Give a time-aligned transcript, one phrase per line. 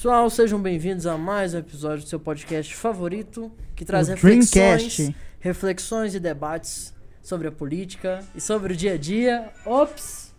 [0.00, 4.50] pessoal, sejam bem-vindos a mais um episódio do seu podcast favorito, que traz O reflexões,
[4.50, 5.16] Dreamcast.
[5.38, 9.52] reflexões e debates sobre a política e sobre o dia a dia.
[9.66, 10.34] Ops!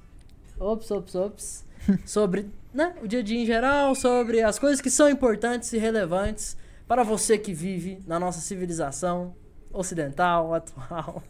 [0.60, 1.66] Ops, ops, ops.
[2.08, 5.78] sobre né, o dia a dia em geral, sobre as coisas que são importantes e
[5.78, 6.58] relevantes
[6.88, 9.36] para você que vive na nossa civilização
[9.72, 11.22] ocidental, atual.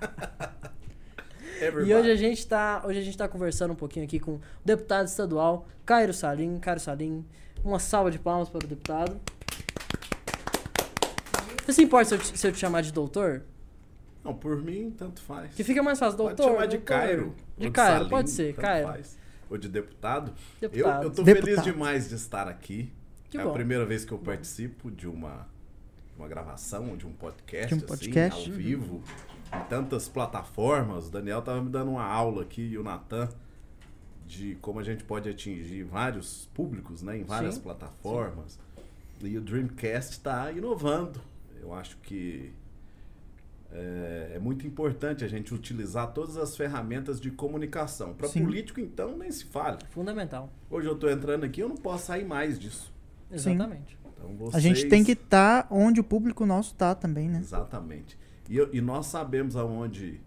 [1.84, 4.40] E hoje a gente tá, hoje a gente tá conversando um pouquinho aqui com o
[4.64, 6.58] deputado estadual Cairo Salim.
[6.58, 7.22] Cairo Salim,
[7.64, 9.20] uma salva de palmas para o deputado.
[11.64, 13.42] Você se importa se eu, te, se eu te chamar de doutor?
[14.24, 15.54] Não, por mim, tanto faz.
[15.54, 16.36] Que fica mais fácil, doutor.
[16.36, 16.86] Pode chamar de doutor.
[16.86, 17.34] Cairo.
[17.56, 18.88] De ou Cairo, Salim, pode ser, Cairo.
[18.88, 19.18] faz.
[19.48, 20.32] Ou de deputado.
[20.60, 21.02] Deputado.
[21.02, 21.44] Eu, eu tô Deputado.
[21.56, 22.92] feliz demais de estar aqui.
[23.30, 23.50] Que é bom.
[23.50, 25.46] a primeira vez que eu participo de uma,
[26.18, 28.40] uma gravação, de um podcast, De um podcast.
[28.40, 29.02] assim, ao vivo,
[29.54, 31.06] em tantas plataformas.
[31.08, 33.28] O Daniel tava me dando uma aula aqui e o Natan
[34.30, 37.62] de como a gente pode atingir vários públicos, né, em várias Sim.
[37.62, 38.58] plataformas.
[39.20, 41.20] E o Dreamcast está inovando.
[41.60, 42.52] Eu acho que
[43.72, 48.14] é, é muito importante a gente utilizar todas as ferramentas de comunicação.
[48.14, 48.44] Para Sim.
[48.44, 49.78] político, então, nem se fale.
[49.90, 50.48] Fundamental.
[50.70, 52.92] Hoje eu estou entrando aqui, eu não posso sair mais disso.
[53.30, 53.98] Exatamente.
[54.16, 54.54] Então, vocês...
[54.54, 57.40] A gente tem que estar onde o público nosso tá também, né?
[57.40, 58.16] Exatamente.
[58.48, 60.20] E, e nós sabemos aonde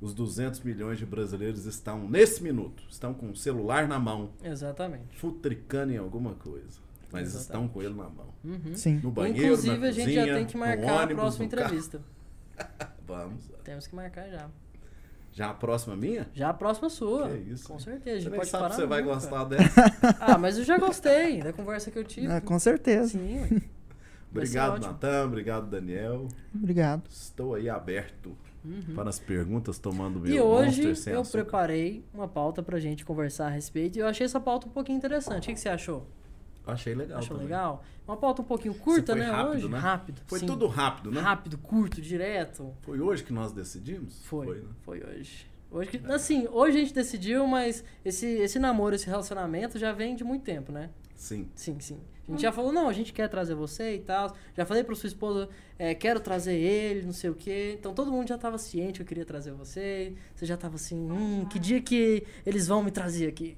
[0.00, 2.82] os 200 milhões de brasileiros estão nesse minuto.
[2.88, 5.16] Estão com o celular na mão, Exatamente.
[5.18, 6.80] futricando em alguma coisa.
[7.10, 7.42] Mas Exatamente.
[7.42, 8.28] estão com ele na mão.
[8.44, 8.74] Uhum.
[8.74, 9.00] Sim.
[9.02, 11.62] No banheiro, Inclusive, na a gente já tem que marcar a ônibus, próxima no carro.
[11.64, 12.00] entrevista.
[13.06, 13.50] Vamos.
[13.64, 14.48] Temos que marcar já.
[15.32, 16.28] Já a próxima minha?
[16.34, 17.28] Já a próxima sua.
[17.28, 18.10] Que isso, Com certeza.
[18.10, 19.14] A Você gente nem pode sabe se você vai nunca.
[19.14, 19.84] gostar dessa.
[20.20, 22.26] Ah, mas eu já gostei da conversa que eu tive.
[22.26, 23.10] Ah, com certeza.
[23.18, 23.46] Sim.
[24.30, 24.80] Vai Obrigado.
[24.82, 25.24] Natan.
[25.26, 26.28] Obrigado, Daniel.
[26.54, 27.02] Obrigado.
[27.08, 28.36] Estou aí aberto
[28.68, 28.94] Uhum.
[28.94, 31.44] para as perguntas, tomando meu E hoje eu açúcar.
[31.44, 34.96] preparei uma pauta pra gente conversar a respeito e eu achei essa pauta um pouquinho
[34.98, 35.44] interessante.
[35.44, 36.06] O que, que você achou?
[36.66, 37.44] Achei legal Achou também.
[37.46, 37.82] legal?
[38.06, 39.30] Uma pauta um pouquinho curta, foi né?
[39.30, 39.68] rápido, hoje.
[39.68, 39.78] né?
[39.78, 40.20] Rápido.
[40.26, 40.46] Foi sim.
[40.46, 41.20] tudo rápido, né?
[41.20, 42.74] rápido, curto, direto.
[42.82, 44.22] Foi hoje que nós decidimos?
[44.24, 44.58] Foi.
[44.60, 44.62] né?
[44.82, 45.46] Foi, hoje.
[45.70, 50.14] Hoje que, assim, hoje a gente decidiu, mas esse, esse namoro, esse relacionamento já vem
[50.14, 50.90] de muito tempo, né?
[51.18, 51.48] Sim.
[51.56, 52.00] Sim, sim.
[52.28, 54.34] A gente já falou, não, a gente quer trazer você e tal.
[54.56, 57.74] Já falei pra sua esposa, é, quero trazer ele, não sei o quê.
[57.76, 60.14] Então todo mundo já tava ciente que eu queria trazer você.
[60.34, 63.56] Você já tava assim, hum, que dia que eles vão me trazer aqui?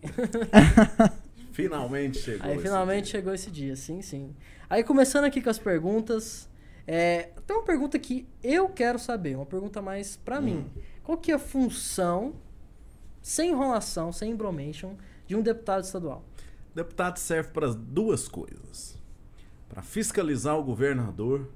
[1.53, 2.49] Finalmente chegou.
[2.49, 3.13] Aí finalmente dia.
[3.13, 4.35] chegou esse dia, sim, sim.
[4.69, 6.49] Aí começando aqui com as perguntas.
[6.87, 10.65] É, tem uma pergunta que eu quero saber, uma pergunta mais pra mim.
[11.03, 12.35] Qual que é a função,
[13.21, 14.97] sem enrolação, sem embromation,
[15.27, 16.25] de um deputado estadual?
[16.75, 18.99] Deputado serve para duas coisas:
[19.69, 21.49] para fiscalizar o governador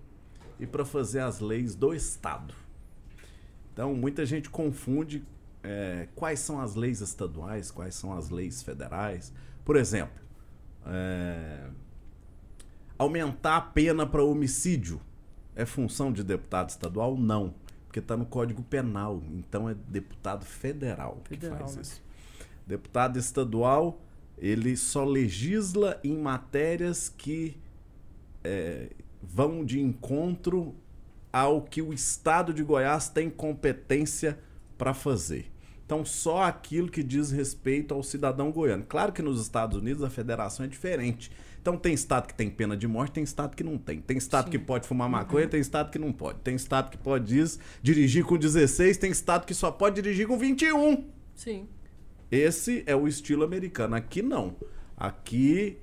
[0.59, 2.55] e para fazer as leis do Estado.
[3.73, 5.25] Então, muita gente confunde
[5.63, 9.33] é, quais são as leis estaduais, quais são as leis federais.
[9.65, 10.23] Por exemplo,
[10.87, 11.69] é,
[12.99, 15.01] aumentar a pena para homicídio
[15.57, 17.17] é função de deputado estadual?
[17.17, 17.55] Não,
[17.87, 19.23] porque está no Código Penal.
[19.33, 21.83] Então, é deputado federal, Federal, que faz né?
[21.83, 22.03] isso.
[22.67, 24.01] Deputado estadual,
[24.39, 27.57] ele só legisla em matérias que
[28.43, 28.91] é,
[29.23, 30.75] vão de encontro
[31.33, 34.39] ao que o Estado de Goiás tem competência
[34.77, 35.51] para fazer.
[35.85, 38.85] Então, só aquilo que diz respeito ao cidadão goiano.
[38.89, 41.31] Claro que nos Estados Unidos a federação é diferente.
[41.61, 44.01] Então, tem estado que tem pena de morte, tem estado que não tem.
[44.01, 44.51] Tem estado Sim.
[44.53, 46.41] que pode fumar maconha, tem estado que não pode.
[46.41, 47.35] Tem estado que pode
[47.83, 51.05] dirigir com 16, tem estado que só pode dirigir com 21.
[51.35, 51.69] Sim.
[52.31, 53.95] Esse é o estilo americano.
[53.95, 54.57] Aqui não.
[54.97, 55.79] Aqui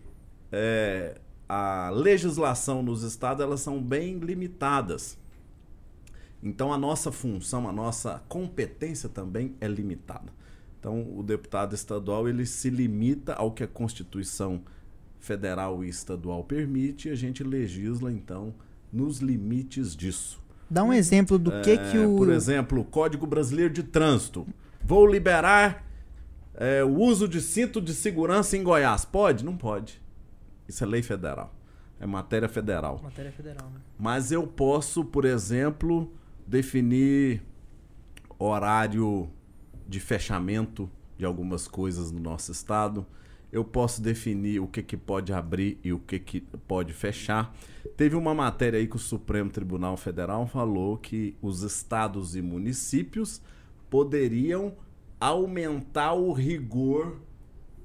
[0.52, 5.18] é, a legislação nos estados elas são bem limitadas.
[6.44, 10.32] Então a nossa função, a nossa competência também é limitada.
[10.80, 14.62] Então o deputado estadual ele se limita ao que a Constituição
[15.20, 18.54] federal e estadual permite e a gente legisla então
[18.92, 20.42] nos limites disso.
[20.70, 22.16] Dá um exemplo do que que É, o.
[22.16, 24.48] Por exemplo, o Código Brasileiro de Trânsito.
[24.84, 25.86] Vou liberar
[26.62, 29.04] é, o uso de cinto de segurança em Goiás.
[29.04, 29.44] Pode?
[29.44, 30.00] Não pode.
[30.68, 31.56] Isso é lei federal.
[32.00, 33.02] É matéria federal.
[33.02, 33.82] Matéria federal, né?
[33.98, 36.14] Mas eu posso, por exemplo,
[36.46, 37.42] definir
[38.38, 39.28] horário
[39.88, 40.88] de fechamento
[41.18, 43.08] de algumas coisas no nosso estado.
[43.52, 47.56] Eu posso definir o que, que pode abrir e o que, que pode fechar.
[47.98, 53.42] Teve uma matéria aí que o Supremo Tribunal Federal falou que os estados e municípios
[53.90, 54.76] poderiam
[55.22, 57.22] aumentar o rigor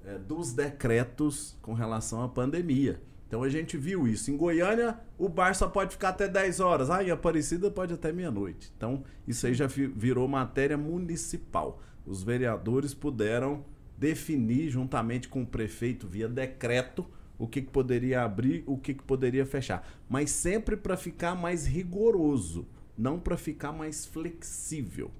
[0.04, 3.00] eh, dos decretos com relação à pandemia.
[3.28, 4.30] Então a gente viu isso.
[4.30, 6.88] Em Goiânia, o bar só pode ficar até 10 horas.
[6.88, 8.72] Ah, em Aparecida pode até meia-noite.
[8.76, 11.82] Então, isso aí já vi- virou matéria municipal.
[12.06, 13.64] Os vereadores puderam
[13.98, 17.04] definir, juntamente com o prefeito, via decreto,
[17.38, 19.86] o que, que poderia abrir, o que, que poderia fechar.
[20.08, 22.66] Mas sempre para ficar mais rigoroso,
[22.96, 25.10] não para ficar mais flexível.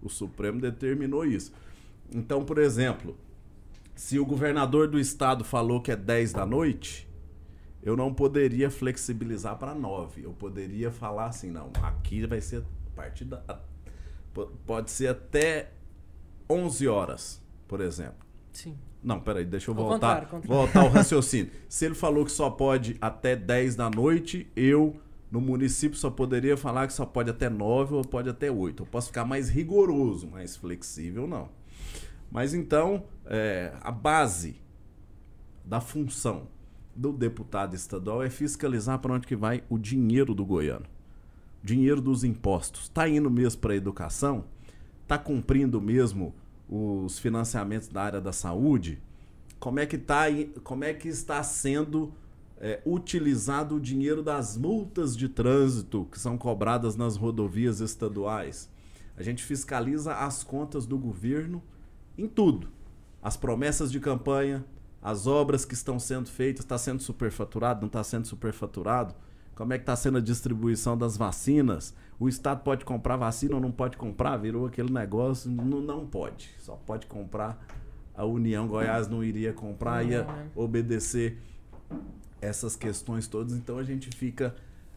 [0.00, 1.52] O Supremo determinou isso.
[2.14, 3.16] Então, por exemplo,
[3.94, 7.08] se o governador do estado falou que é 10 da noite,
[7.82, 10.24] eu não poderia flexibilizar para 9.
[10.24, 13.42] Eu poderia falar assim, não, aqui vai ser a partir da.
[14.66, 15.70] Pode ser até
[16.50, 18.26] 11 horas, por exempo.
[18.52, 18.76] Sim.
[19.02, 20.48] Não, peraí, deixa eu Ao voltar, contrário, contrário.
[20.48, 21.50] voltar ao raciocínio.
[21.68, 24.96] Se ele falou que só pode até 10 da noite, eu,
[25.30, 28.82] no município, só poderia falar que só pode até 9 ou pode até 8.
[28.82, 31.48] Eu posso ficar mais rigoroso, mais flexível, não.
[32.30, 34.56] Mas então, é, a base
[35.64, 36.48] da função
[36.94, 40.86] do deputado estadual é fiscalizar para onde que vai o dinheiro do goiano.
[41.62, 42.84] Dinheiro dos impostos.
[42.84, 44.44] Está indo mesmo para a educação?
[45.02, 46.34] Está cumprindo mesmo
[46.68, 49.00] os financiamentos da área da saúde?
[49.58, 50.24] Como é que, tá,
[50.62, 52.12] como é que está sendo
[52.58, 58.70] é, utilizado o dinheiro das multas de trânsito que são cobradas nas rodovias estaduais?
[59.16, 61.62] A gente fiscaliza as contas do governo
[62.16, 62.68] em tudo.
[63.22, 64.64] As promessas de campanha,
[65.02, 69.14] as obras que estão sendo feitas, está sendo superfaturado, não está sendo superfaturado?
[69.54, 71.94] Como é que está sendo a distribuição das vacinas?
[72.20, 74.36] O Estado pode comprar vacina ou não pode comprar?
[74.36, 76.50] Virou aquele negócio, não, não pode.
[76.58, 77.66] Só pode comprar.
[78.14, 80.50] A União Goiás não iria comprar, ia né?
[80.54, 81.38] obedecer
[82.40, 83.54] essas questões todas.
[83.54, 84.54] Então a gente fica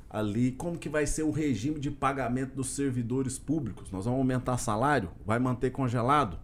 [0.10, 0.52] ali.
[0.52, 3.92] Como que vai ser o regime de pagamento dos servidores públicos?
[3.92, 5.10] Nós vamos aumentar salário?
[5.26, 6.38] Vai manter congelado?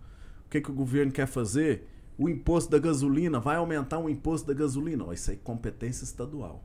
[0.56, 1.86] O que, que o governo quer fazer?
[2.18, 5.14] O imposto da gasolina, vai aumentar o imposto da gasolina?
[5.14, 6.64] Isso aí é competência estadual.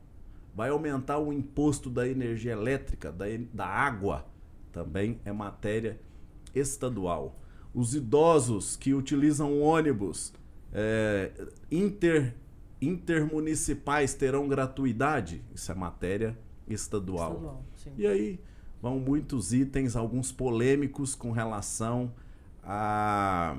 [0.55, 4.25] Vai aumentar o imposto da energia elétrica, da, da água,
[4.71, 5.99] também é matéria
[6.55, 7.37] estadual.
[7.73, 10.33] Os idosos que utilizam ônibus
[10.71, 11.31] é,
[11.69, 12.33] inter,
[12.81, 15.43] intermunicipais terão gratuidade?
[15.53, 17.33] Isso é matéria estadual.
[17.75, 17.97] Estadual.
[17.97, 18.39] E aí
[18.81, 22.13] vão muitos itens, alguns polêmicos com relação
[22.63, 23.57] a,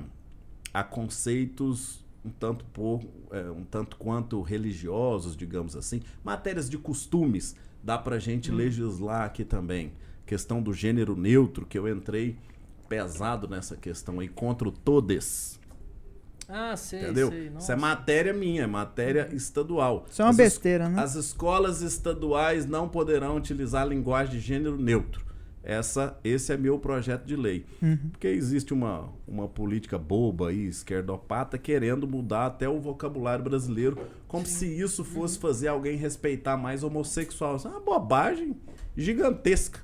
[0.73, 6.01] a conceitos um tanto, por, é, um tanto quanto religiosos, digamos assim.
[6.23, 7.53] Matérias de costumes,
[7.83, 9.91] dá pra gente legislar aqui também.
[10.25, 12.37] Questão do gênero neutro, que eu entrei
[12.87, 15.59] pesado nessa questão aí, contra o todes.
[16.47, 17.29] Ah, sei, Entendeu?
[17.29, 17.51] sei.
[17.59, 20.05] Isso é matéria minha, é matéria estadual.
[20.09, 21.01] Isso é uma As es- besteira, né?
[21.01, 25.25] As escolas estaduais não poderão utilizar a linguagem de gênero neutro.
[25.63, 27.65] Essa, esse é meu projeto de lei.
[27.81, 28.09] Uhum.
[28.11, 34.45] Porque existe uma, uma política boba aí, esquerdopata, querendo mudar até o vocabulário brasileiro, como
[34.45, 37.55] se isso fosse fazer alguém respeitar mais homossexual.
[37.55, 38.57] Isso é uma bobagem
[38.97, 39.79] gigantesca.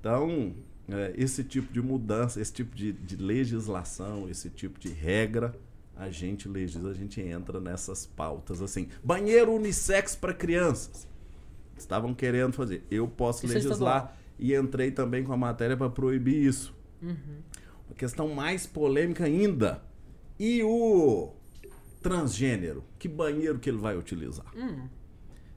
[0.00, 0.52] Então,
[0.88, 5.54] é, esse tipo de mudança, esse tipo de, de legislação, esse tipo de regra,
[5.96, 8.88] a gente legisla, a gente entra nessas pautas assim.
[9.02, 11.06] Banheiro unissex para crianças.
[11.76, 12.84] Estavam querendo fazer.
[12.90, 14.25] Eu posso Isso é legislar estadual.
[14.38, 16.74] E entrei também com a matéria para proibir isso.
[17.02, 17.14] Uhum.
[17.88, 19.82] Uma questão mais polêmica ainda.
[20.38, 21.32] E o
[22.02, 22.84] transgênero?
[22.98, 24.46] Que banheiro que ele vai utilizar?
[24.56, 24.86] Hum,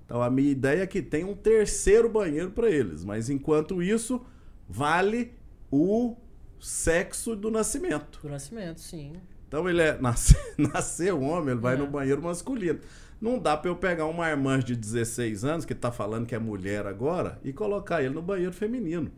[0.06, 4.26] Então a minha ideia é que tem um terceiro banheiro para eles, mas enquanto isso
[4.68, 5.34] vale
[5.72, 6.16] o
[6.60, 8.20] sexo do nascimento.
[8.22, 9.14] do nascimento, sim.
[9.48, 11.78] Então ele é nasce, nasceu homem, ele vai É.
[11.78, 12.80] no banheiro masculino.
[13.22, 16.40] Não dá para eu pegar uma irmã de 16 anos que tá falando que é
[16.40, 19.12] mulher agora e colocar ele no banheiro feminino.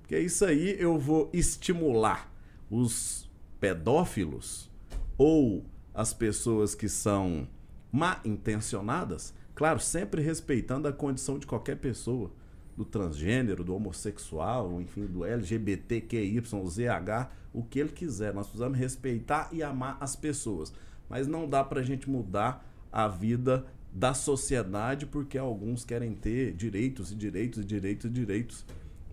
[0.00, 2.32] Porque isso aí eu vou estimular
[2.70, 4.70] os pedófilos
[5.16, 7.48] ou as pessoas que são
[7.90, 12.30] mal intencionadas, claro, sempre respeitando a condição de qualquer pessoa,
[12.76, 18.32] do transgênero, do homossexual, enfim, do LGBTQYZH, o que ele quiser.
[18.32, 20.72] Nós precisamos respeitar e amar as pessoas.
[21.08, 27.10] Mas não dá pra gente mudar a vida da sociedade porque alguns querem ter direitos
[27.10, 28.64] e direitos e direitos e direitos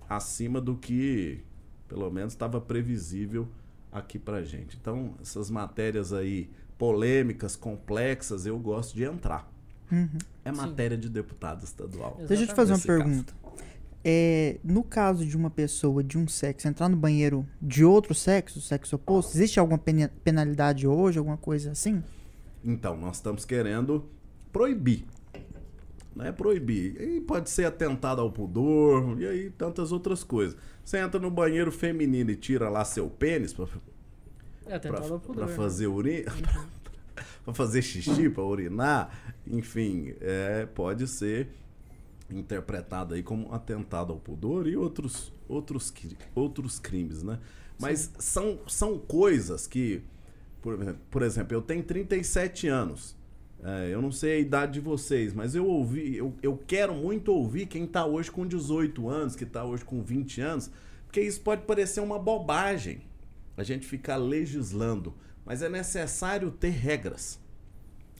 [0.09, 1.39] acima do que
[1.87, 3.47] pelo menos estava previsível
[3.91, 4.77] aqui pra gente.
[4.79, 9.49] Então, essas matérias aí polêmicas, complexas, eu gosto de entrar.
[9.91, 10.09] Uhum.
[10.43, 10.57] É Sim.
[10.57, 12.15] matéria de deputado estadual.
[12.17, 12.27] Exato.
[12.27, 13.33] Deixa eu te fazer uma Nesse pergunta.
[14.03, 18.61] É, no caso de uma pessoa de um sexo entrar no banheiro de outro sexo,
[18.61, 22.03] sexo oposto, existe alguma pena- penalidade hoje, alguma coisa assim?
[22.65, 24.09] Então, nós estamos querendo
[24.51, 25.05] proibir.
[26.15, 26.31] Né?
[26.31, 26.99] Proibir.
[26.99, 30.57] E pode ser atentado ao pudor, e aí tantas outras coisas.
[30.83, 33.67] Você entra no banheiro feminino e tira lá seu pênis pra,
[34.65, 35.19] É, pra, pudor.
[35.19, 35.53] pra né?
[35.53, 36.25] fazer uri...
[37.45, 41.49] pra fazer xixi, pra urinar, enfim, é, pode ser
[42.29, 45.93] interpretado aí como atentado ao pudor e outros outros
[46.33, 47.39] outros crimes, né?
[47.79, 50.01] Mas são, são coisas que
[50.65, 53.15] por, exemplo- por exemplo, eu tenho 37 anos.
[53.63, 57.31] É, eu não sei a idade de vocês, mas eu ouvi, eu, eu quero muito
[57.31, 60.71] ouvir quem tá hoje com 18 anos, que tá hoje com 20 anos,
[61.05, 63.01] porque isso pode parecer uma bobagem,
[63.55, 65.13] a gente ficar legislando,
[65.45, 67.39] mas é necessário ter regras.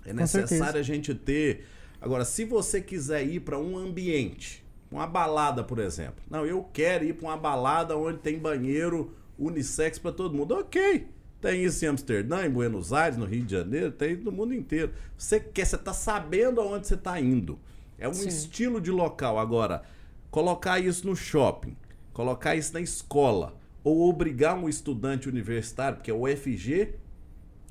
[0.06, 1.66] É necessário a gente ter.
[2.00, 6.24] Agora, se você quiser ir para um ambiente, uma balada, por exemplo.
[6.30, 10.54] Não, eu quero ir para uma balada onde tem banheiro unissex para todo mundo.
[10.56, 11.08] Ok.
[11.46, 14.92] Tem isso em Amsterdã, em Buenos Aires, no Rio de Janeiro, tem no mundo inteiro.
[15.16, 17.60] Você quer, você tá sabendo aonde você está indo.
[18.00, 18.28] É um Sim.
[18.28, 19.38] estilo de local.
[19.38, 19.84] Agora,
[20.32, 21.78] colocar isso no shopping,
[22.14, 26.96] colocar isso na escola, ou obrigar um estudante universitário, porque o UFG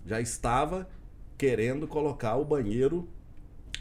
[0.07, 0.89] já estava
[1.37, 3.09] querendo colocar o banheiro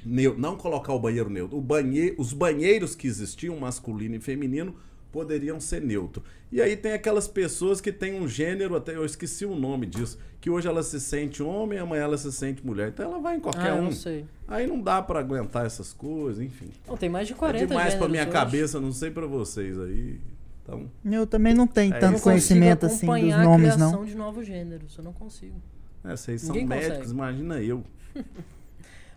[0.04, 0.42] neutro.
[0.42, 1.56] Não colocar o banheiro neutro.
[1.56, 2.16] O banhe...
[2.18, 4.76] Os banheiros que existiam, masculino e feminino,
[5.14, 6.22] poderiam ser neutro.
[6.52, 10.18] E aí tem aquelas pessoas que têm um gênero, até eu esqueci o nome disso,
[10.42, 12.90] que hoje ela se sente homem, amanhã ela se sente mulher.
[12.90, 13.86] Então ela vai em qualquer Ah, eu um.
[13.86, 14.26] não sei.
[14.48, 16.70] Aí não dá pra aguentar essas coisas, enfim.
[16.88, 18.32] Não, tem mais de 40 é demais pra gêneros minha hoje.
[18.32, 20.20] cabeça, não sei pra vocês aí.
[20.64, 23.76] Então, Eu também não tenho É, eu tanto não conhecimento assim dos acompanhar nomes, a
[23.76, 24.06] criação não.
[24.06, 25.56] de novos gêneros, eu não consigo.
[26.04, 27.12] é, vocês são Ninguém médicos, consegue.
[27.14, 27.84] imagina eu.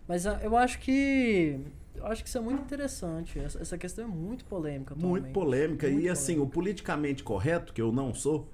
[0.07, 1.59] Mas ah, eu acho que.
[2.07, 3.37] Eu acho que isso é muito interessante.
[3.37, 4.95] Essa, essa questão é muito polêmica.
[4.95, 5.33] Muito atualmente.
[5.33, 5.87] polêmica.
[5.89, 8.47] Muito e assim, o politicamente correto, que eu não sou,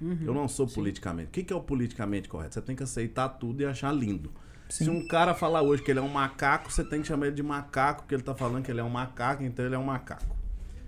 [0.00, 0.18] Uhum.
[0.22, 1.28] eu não sou politicamente.
[1.28, 2.54] O que, que é o politicamente correto?
[2.54, 4.32] Você tem que aceitar tudo e achar lindo.
[4.68, 4.84] Sim.
[4.84, 7.36] Se um cara falar hoje que ele é um macaco, você tem que chamar ele
[7.36, 9.84] de macaco, porque ele tá falando que ele é um macaco, então ele é um
[9.84, 10.34] macaco.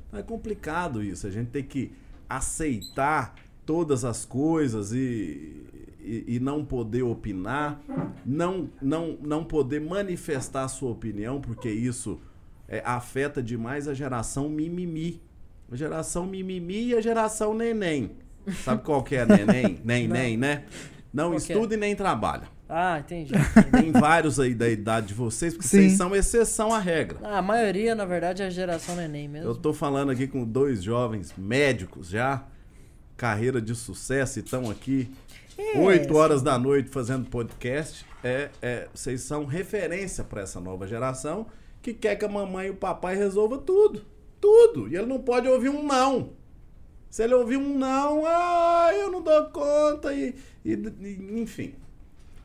[0.09, 1.27] Então é complicado isso.
[1.27, 1.93] A gente tem que
[2.29, 5.65] aceitar todas as coisas e,
[6.01, 7.81] e, e não poder opinar,
[8.25, 12.21] não, não, não poder manifestar a sua opinião, porque isso
[12.69, 15.21] é, afeta demais a geração mimimi.
[15.71, 18.11] A geração mimimi e a geração neném.
[18.65, 19.81] Sabe qual que é neném?
[19.85, 20.65] Nem, né?
[21.13, 21.37] Não Qual é?
[21.37, 22.45] estuda e nem trabalha.
[22.69, 23.35] Ah, entendi.
[23.71, 25.81] Tem vários aí da idade de vocês, porque Sim.
[25.81, 27.19] vocês são exceção à regra.
[27.23, 29.51] Ah, a maioria, na verdade, é a geração neném mesmo.
[29.51, 32.45] Eu tô falando aqui com dois jovens médicos já,
[33.17, 35.11] carreira de sucesso, e estão aqui
[35.59, 38.05] É, 8 horas da noite fazendo podcast.
[38.25, 41.47] É, é, vocês são referência para essa nova geração
[41.83, 44.03] que quer que a mamãe e o papai resolva tudo.
[44.41, 44.89] Tudo.
[44.89, 46.31] E ele não pode ouvir um não.
[47.11, 51.75] Se ele ouvir um não, ah, eu não dou conta, e, e- e- enfim.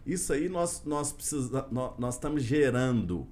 [0.06, 3.26] Isso aí nós, nós, precisa, nós, nós estamos gerando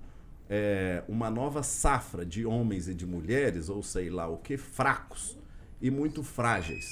[0.50, 5.38] é, uma nova safra de homens e de mulheres, ou sei lá o que, fracos
[5.82, 6.86] e muito frágeis.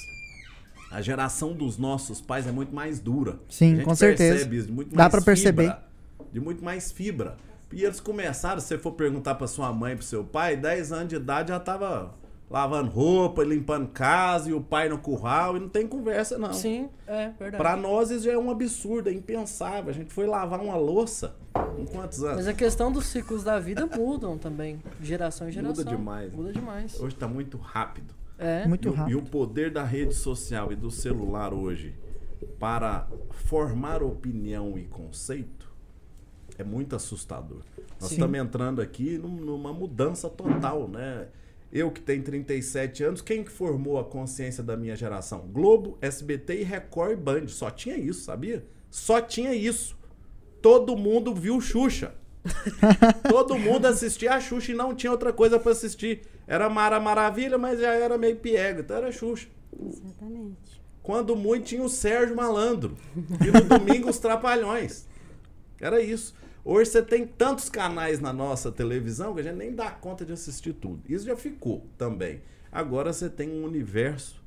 [0.94, 3.40] A geração dos nossos pais é muito mais dura.
[3.48, 4.30] Sim, A gente com certeza.
[4.34, 5.76] percebe isso, de muito Dá pra perceber.
[6.32, 7.36] de muito mais fibra.
[7.72, 11.08] E eles começaram, se você for perguntar pra sua mãe pro seu pai, 10 anos
[11.08, 12.14] de idade já tava
[12.48, 16.52] lavando roupa, limpando casa e o pai no curral e não tem conversa não.
[16.52, 17.56] Sim, é verdade.
[17.56, 19.90] Pra nós isso já é um absurdo, é impensável.
[19.90, 22.36] A gente foi lavar uma louça com quantos anos?
[22.36, 25.96] Mas a questão dos ciclos da vida mudam também, de geração em Muda geração.
[25.96, 26.36] demais, né?
[26.36, 27.00] Muda demais.
[27.00, 28.14] Hoje tá muito rápido.
[28.38, 28.66] É.
[28.66, 29.18] Muito e, o- e rápido.
[29.18, 31.94] o poder da rede social e do celular hoje
[32.58, 35.72] para formar opinião e conceito
[36.58, 37.62] é muito assustador.
[38.00, 38.14] Nós Sim.
[38.16, 41.28] estamos entrando aqui num- numa mudança total, né?
[41.72, 45.48] Eu que tenho 37 anos, quem que formou a consciência da minha geração?
[45.52, 47.48] Globo, SBT e Record e Band.
[47.48, 48.64] Só tinha isso, sabia?
[48.90, 49.96] Só tinha isso.
[50.62, 52.14] Todo mundo viu Xuxa.
[53.28, 56.22] Todo mundo assistia a Xuxa e não tinha outra coisa pra assistir.
[56.46, 59.48] Era Mara Maravilha, mas já era meio piega, então era Xuxa.
[59.80, 60.82] Exatamente.
[61.02, 62.96] Quando muito tinha o Sérgio Malandro.
[63.40, 65.06] E no domingo os Trapalhões.
[65.80, 66.34] Era isso.
[66.64, 70.32] Hoje você tem tantos canais na nossa televisão que a gente nem dá conta de
[70.32, 71.02] assistir tudo.
[71.06, 72.40] Isso já ficou também.
[72.72, 74.42] Agora você tem um universo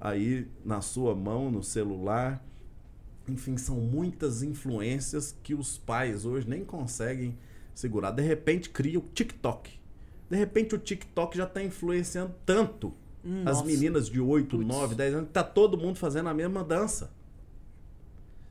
[0.00, 2.40] aí na sua mão, no celular.
[3.32, 7.36] Enfim, são muitas influências que os pais hoje nem conseguem
[7.74, 8.10] segurar.
[8.10, 9.70] De repente cria o TikTok.
[10.28, 12.94] De repente o TikTok já está influenciando tanto
[13.44, 13.64] as Nossa.
[13.64, 14.68] meninas de 8, Putz.
[14.68, 17.12] 9, 10 anos, que tá todo mundo fazendo a mesma dança.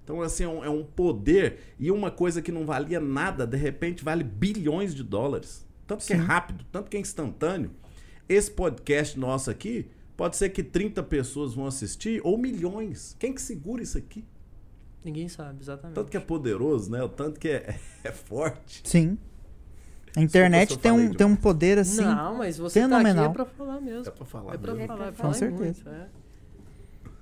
[0.03, 3.57] Então, assim, é um, é um poder e uma coisa que não valia nada, de
[3.57, 5.65] repente vale bilhões de dólares.
[5.85, 6.23] Tanto que é Sim.
[6.23, 7.71] rápido, tanto que é instantâneo.
[8.27, 13.15] Esse podcast nosso aqui, pode ser que 30 pessoas vão assistir ou milhões.
[13.19, 14.23] Quem que segura isso aqui?
[15.03, 15.95] Ninguém sabe, exatamente.
[15.95, 17.01] Tanto que é poderoso, né?
[17.03, 18.81] O tanto que é, é forte.
[18.83, 19.17] Sim.
[20.15, 22.01] A internet tem um, tem um poder assim.
[22.01, 23.15] Não, mas você fenomenal.
[23.15, 24.07] tá aqui é pra falar mesmo.
[24.07, 24.87] É pra falar É pra mesmo.
[24.87, 25.47] falar, É pra falar falar.
[25.47, 26.07] e Com muito, é.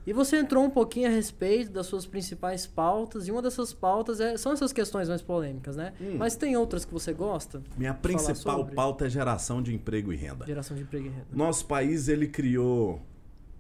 [0.08, 4.22] E você entrou um pouquinho a respeito das suas principais pautas, e uma dessas pautas
[4.22, 5.92] é, são essas questões mais polêmicas, né?
[6.00, 6.16] Hum.
[6.18, 7.62] Mas tem outras que você gosta?
[7.78, 10.46] Minha principal pauta é geração de emprego e renda.
[10.46, 11.28] Geração de emprego e renda.
[11.34, 13.02] Nosso país ele criou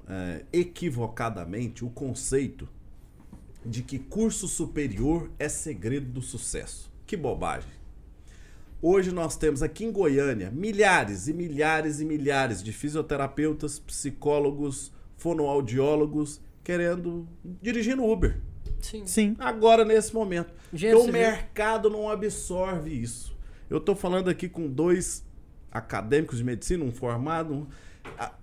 [0.07, 2.65] é, equivocadamente o conceito
[3.67, 6.91] de que curso superior é segredo do sucesso.
[7.05, 7.69] Que bobagem.
[8.81, 16.39] Hoje nós temos aqui em Goiânia milhares e milhares e milhares de fisioterapeutas, psicólogos, fonoaudiólogos
[16.63, 17.27] querendo
[17.61, 18.39] dirigindo Uber.
[18.81, 19.05] Sim.
[19.07, 19.35] Sim.
[19.39, 20.53] Agora nesse momento.
[20.69, 23.35] Porque o mercado não absorve isso.
[23.69, 25.25] Eu tô falando aqui com dois
[25.71, 27.67] acadêmicos de medicina, um formado, um-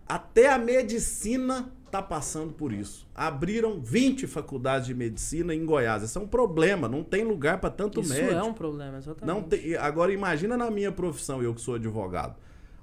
[0.06, 3.06] até a medicina tá passando por isso.
[3.14, 6.02] Abriram 20 faculdades de medicina em Goiás.
[6.02, 8.32] Isso é um problema, não tem lugar para tanto Isso médico.
[8.34, 9.24] é um problema, exatamente.
[9.24, 12.34] Não tem, agora imagina na minha profissão, eu que sou advogado.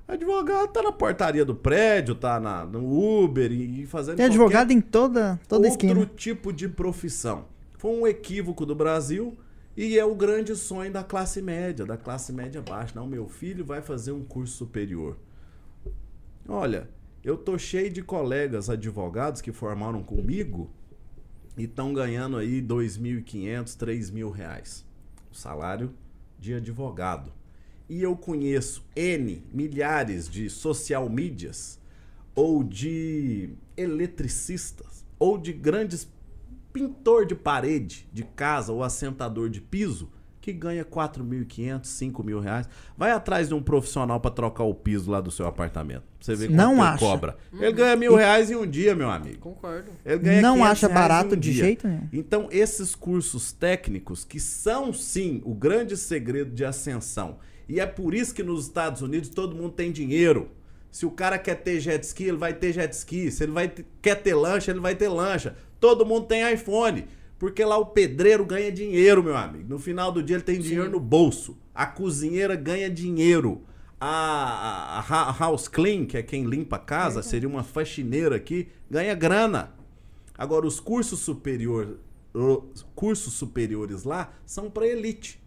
[0.08, 4.72] Advogado tá na portaria do prédio, tá na, no Uber e, e fazendo Tem advogado
[4.72, 6.10] em toda, toda outro esquina.
[6.16, 7.46] tipo de profissão.
[7.78, 9.38] Foi um equívoco do Brasil
[9.76, 12.94] e é o grande sonho da classe média, da classe média baixa.
[12.96, 15.18] Não, meu filho vai fazer um curso superior.
[16.48, 16.88] Olha,
[17.24, 20.72] eu tô cheio de colegas advogados que formaram comigo
[21.58, 24.86] e estão ganhando aí 2.500, 3.000 reais.
[25.32, 25.94] O salário
[26.40, 27.32] de advogado.
[27.88, 31.80] E eu conheço N, milhares de social medias
[32.34, 36.08] ou de eletricistas ou de grandes
[36.74, 40.10] pintor de parede de casa ou assentador de piso
[40.42, 42.68] que ganha 4.500, 5 mil reais.
[42.98, 46.04] Vai atrás de um profissional para trocar o piso lá do seu apartamento.
[46.20, 46.98] Você quanto Não ele acha.
[47.00, 47.38] cobra.
[47.54, 49.38] Ele ganha mil reais em um dia, meu amigo.
[49.40, 49.92] Concordo.
[50.06, 51.64] Ele ganha Não 500 acha barato um de dia.
[51.64, 52.08] jeito nenhum.
[52.12, 57.38] Então, esses cursos técnicos, que são sim o grande segredo de ascensão,
[57.70, 60.50] e é por isso que nos Estados Unidos todo mundo tem dinheiro.
[60.92, 63.32] Se o cara quer ter jet ski, ele vai ter jet ski.
[63.32, 65.56] Se ele vai ter- quer ter lancha, ele vai ter lancha.
[65.80, 67.06] Todo mundo tem iPhone.
[67.42, 69.68] Porque lá o pedreiro ganha dinheiro, meu amigo.
[69.68, 71.58] No final do dia ele tem dinheiro no bolso.
[71.74, 73.64] A cozinheira ganha dinheiro.
[74.00, 78.68] A, a- a house clean, que é quem limpa a casa, seria uma faxineira aqui,
[78.88, 79.74] ganha grana.
[80.38, 81.98] Agora, os cursos, superior,
[82.32, 85.42] os cursos superiores lá são para elite.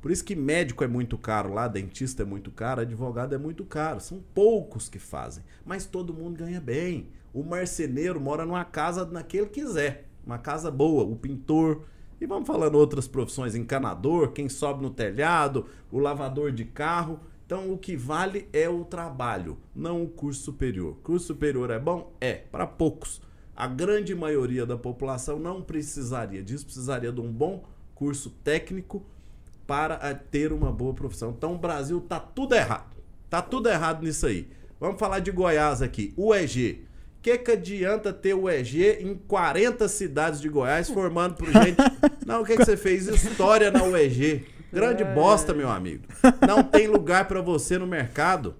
[0.00, 3.66] Por isso que médico é muito caro lá, dentista é muito caro, advogado é muito
[3.66, 4.00] caro.
[4.00, 5.44] São poucos que fazem.
[5.62, 7.08] Mas todo mundo ganha bem.
[7.34, 10.07] O marceneiro mora numa casa naquele que quiser.
[10.28, 11.02] Uma casa boa.
[11.02, 11.86] O pintor.
[12.20, 13.54] E vamos falando outras profissões.
[13.54, 17.18] Encanador, quem sobe no telhado, o lavador de carro.
[17.46, 20.98] Então o que vale é o trabalho, não o curso superior.
[21.02, 22.12] Curso superior é bom?
[22.20, 23.22] É, para poucos.
[23.56, 27.64] A grande maioria da população não precisaria disso, precisaria de um bom
[27.94, 29.02] curso técnico
[29.66, 31.30] para ter uma boa profissão.
[31.30, 32.94] Então o Brasil tá tudo errado.
[33.30, 34.50] Tá tudo errado nisso aí.
[34.78, 36.12] Vamos falar de Goiás aqui.
[36.18, 36.84] O EG.
[36.84, 36.87] O
[37.36, 41.76] que, que adianta ter o EG em 40 cidades de Goiás formando por gente.
[42.24, 43.06] Não, o que, que você fez?
[43.08, 44.46] História na UEG.
[44.72, 46.04] Grande bosta, meu amigo.
[46.46, 48.54] Não tem lugar para você no mercado.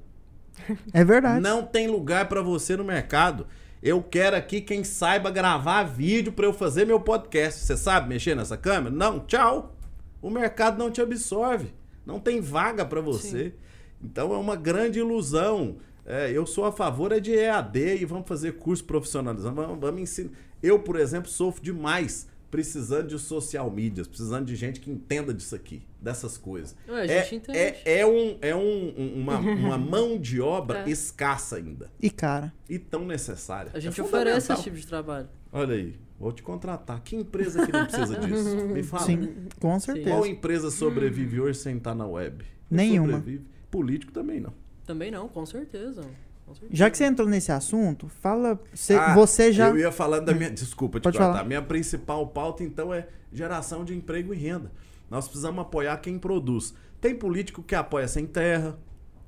[0.92, 1.40] É verdade.
[1.40, 3.46] Não tem lugar pra você no mercado.
[3.82, 7.64] Eu quero aqui quem saiba gravar vídeo pra eu fazer meu podcast.
[7.64, 8.94] Você sabe mexer nessa câmera?
[8.94, 9.76] Não, tchau.
[10.20, 11.72] O mercado não te absorve.
[12.04, 13.54] Não tem vaga pra você.
[14.02, 15.76] Então é uma grande ilusão.
[16.06, 19.54] É, eu sou a favor é de EAD e vamos fazer curso profissionalizando.
[19.56, 20.30] Vamos, vamos ensinar.
[20.62, 25.54] Eu, por exemplo, sofro demais precisando de social medias, precisando de gente que entenda disso
[25.54, 26.74] aqui, dessas coisas.
[26.88, 27.58] Ué, a é, gente entende.
[27.58, 30.90] é, é um, é um- um- uma, uma mão de obra É.
[30.90, 33.70] escassa ainda E cara, e tão necessária.
[33.74, 35.28] A gente É oferece esse tipo de trabalho.
[35.52, 37.02] Olha aí, vou te contratar.
[37.02, 38.56] Que empresa que não precisa disso?
[38.68, 39.04] Me fala.
[39.04, 40.08] sim, com certeza.
[40.08, 42.46] Qual empresa sobrevive hoje sem estar na web?
[42.70, 43.18] Nenhuma.
[43.18, 43.44] Sobrevive.
[43.70, 44.54] Político também não.
[44.88, 46.00] Também não, com certeza.
[46.46, 46.74] Com certeza.
[46.74, 48.58] Já que você entrou nesse assunto, fala.
[48.72, 49.68] cê- Ah, você já.
[49.68, 50.50] Eu ia falando da minha.
[50.50, 51.32] Desculpa te Pode cortar.
[51.34, 51.44] falar.
[51.46, 54.72] Minha principal pauta, então, é geração de emprego e renda.
[55.10, 56.72] Nós precisamos apoiar quem produz.
[57.02, 58.78] Tem político que apoia sem terra,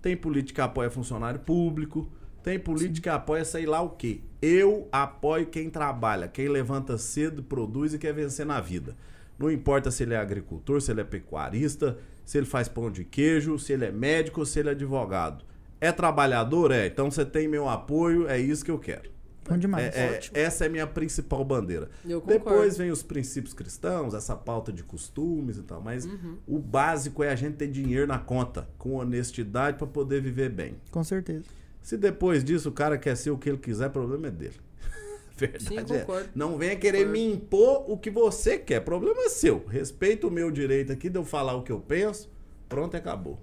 [0.01, 2.11] tem político que apoia funcionário público,
[2.43, 4.23] tem político que apoia sei lá o quê.
[4.41, 8.97] Eu apoio quem trabalha, quem levanta cedo, produz e quer vencer na vida.
[9.39, 13.05] Não importa se ele é agricultor, se ele é pecuarista, se ele faz pão de
[13.05, 15.45] queijo, se ele é médico ou se ele é advogado.
[15.81, 16.71] É trabalhador?
[16.73, 16.87] É.
[16.87, 19.11] Então você tem meu apoio, é isso que eu quero.
[19.49, 19.95] Bom demais.
[19.97, 21.89] É- é- essa é a minha principal bandeira.
[22.05, 22.45] Eu concordo.
[22.45, 25.81] Depois vem os princípios cristãos, essa pauta de costumes e tal.
[25.81, 26.37] Mas Uhum.
[26.47, 30.77] o básico é a gente ter dinheiro na conta, com honestidade, para poder viver bem.
[30.91, 31.45] Com certeza.
[31.83, 34.55] Se depois disso o cara quer ser o que ele quiser, problema é dele.
[35.37, 35.83] Verdade Sim, é.
[36.01, 36.29] concordo.
[36.35, 37.19] Não venha querer Concordo.
[37.19, 38.81] me impor o que você quer.
[38.81, 39.65] Problema é seu.
[39.67, 42.31] Respeita o meu direito aqui de eu falar o que eu penso.
[42.69, 43.41] Pronto, acabou.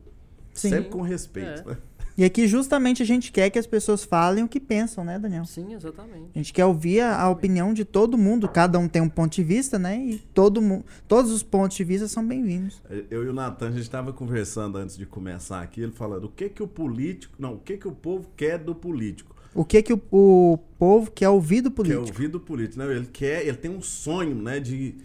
[0.54, 0.70] Sim.
[0.70, 1.62] Sempre com respeito.
[1.70, 1.74] É.
[1.74, 1.78] né?
[2.18, 5.46] E aqui justamente a gente quer que as pessoas falem o que pensam, né, Daniel?
[5.46, 6.32] Sim, exatamente.
[6.34, 9.36] A gente quer ouvir a, a opinião de todo mundo, cada um tem um ponto
[9.36, 10.04] de vista, né?
[10.04, 12.82] E todo mundo, todos os pontos de vista são bem-vindos.
[13.12, 16.30] Eu e o Natan, a gente estava conversando antes de começar aqui, ele falando o
[16.30, 19.36] que que o político, não, o que que o povo quer do político.
[19.54, 22.08] O que que o, o povo quer ouvir do Quer político?
[22.08, 22.96] ouvir do político, né?
[22.96, 24.96] Ele quer, ele tem um sonho, né, de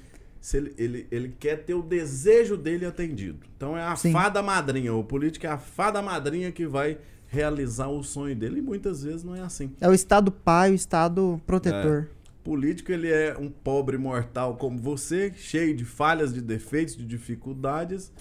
[0.42, 3.38] se ele, ele, ele quer ter o desejo dele atendido.
[3.56, 4.10] Então é a Sim.
[4.10, 8.58] fada madrinha, o político é a fada madrinha que vai realizar o sonho dele.
[8.58, 9.70] E muitas vezes não é assim.
[9.80, 12.08] É o Estado pai, o Estado protetor.
[12.42, 18.12] Político, ele é um pobre mortal como você, cheio de falhas, de defeitos, de dificuldades,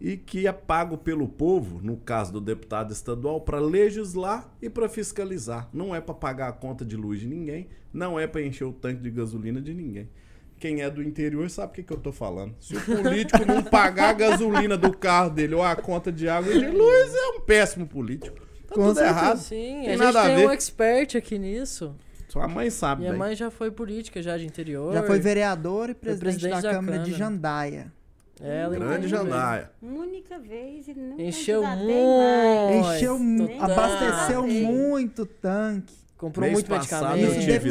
[0.00, 4.88] e que é pago pelo povo, no caso do deputado estadual, para legislar e para
[4.88, 5.68] fiscalizar.
[5.70, 8.72] Não é para pagar a conta de luz de ninguém, não é para encher o
[8.72, 10.08] tanque de gasolina de ninguém.
[10.58, 12.54] Quem é do interior sabe o que, que eu tô falando.
[12.60, 16.52] Se o político não pagar a gasolina do carro dele ou a conta de água
[16.52, 18.36] e de luz, é um péssimo político.
[18.66, 19.18] Tá Com tudo certeza.
[19.18, 19.36] errado.
[19.38, 20.46] Sim, Tem a gente a tem ver.
[20.46, 21.94] um expert aqui nisso.
[22.28, 23.18] Sua mãe sabe, Minha bem.
[23.18, 24.92] mãe já foi política já de interior.
[24.92, 27.18] Já foi vereador e presidente, presidente da, da Câmara de Câmara.
[27.18, 27.92] Jandaia.
[28.40, 29.08] Ela Grande.
[29.08, 29.70] Jandaia.
[29.82, 32.94] Única vez e não Encheu muito.
[32.94, 34.62] Encheu, mu- Nem abasteceu candidatei.
[34.76, 35.94] muito tanque.
[36.16, 37.24] Comprou Mês muito passado medicamento.
[37.32, 37.52] eu estive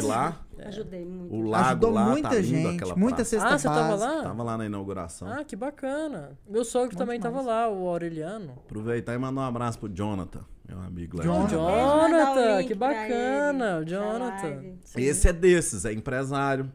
[0.66, 1.34] Ajudei muito.
[1.34, 3.30] o lago Ajudou lá, muita tá gente, aquela muita praça.
[3.30, 4.22] cesta Ah, você tava lá?
[4.22, 5.28] Tava lá na inauguração.
[5.28, 6.38] Ah, que bacana.
[6.48, 8.52] Meu sogro também tava lá, o Aureliano.
[8.66, 11.24] Aproveitar e mandar um abraço pro Jonathan, meu amigo lá.
[11.24, 11.56] Jonathan.
[11.56, 14.62] Jonathan, que bacana, ele, Jonathan.
[14.96, 16.70] Esse é desses, é empresário,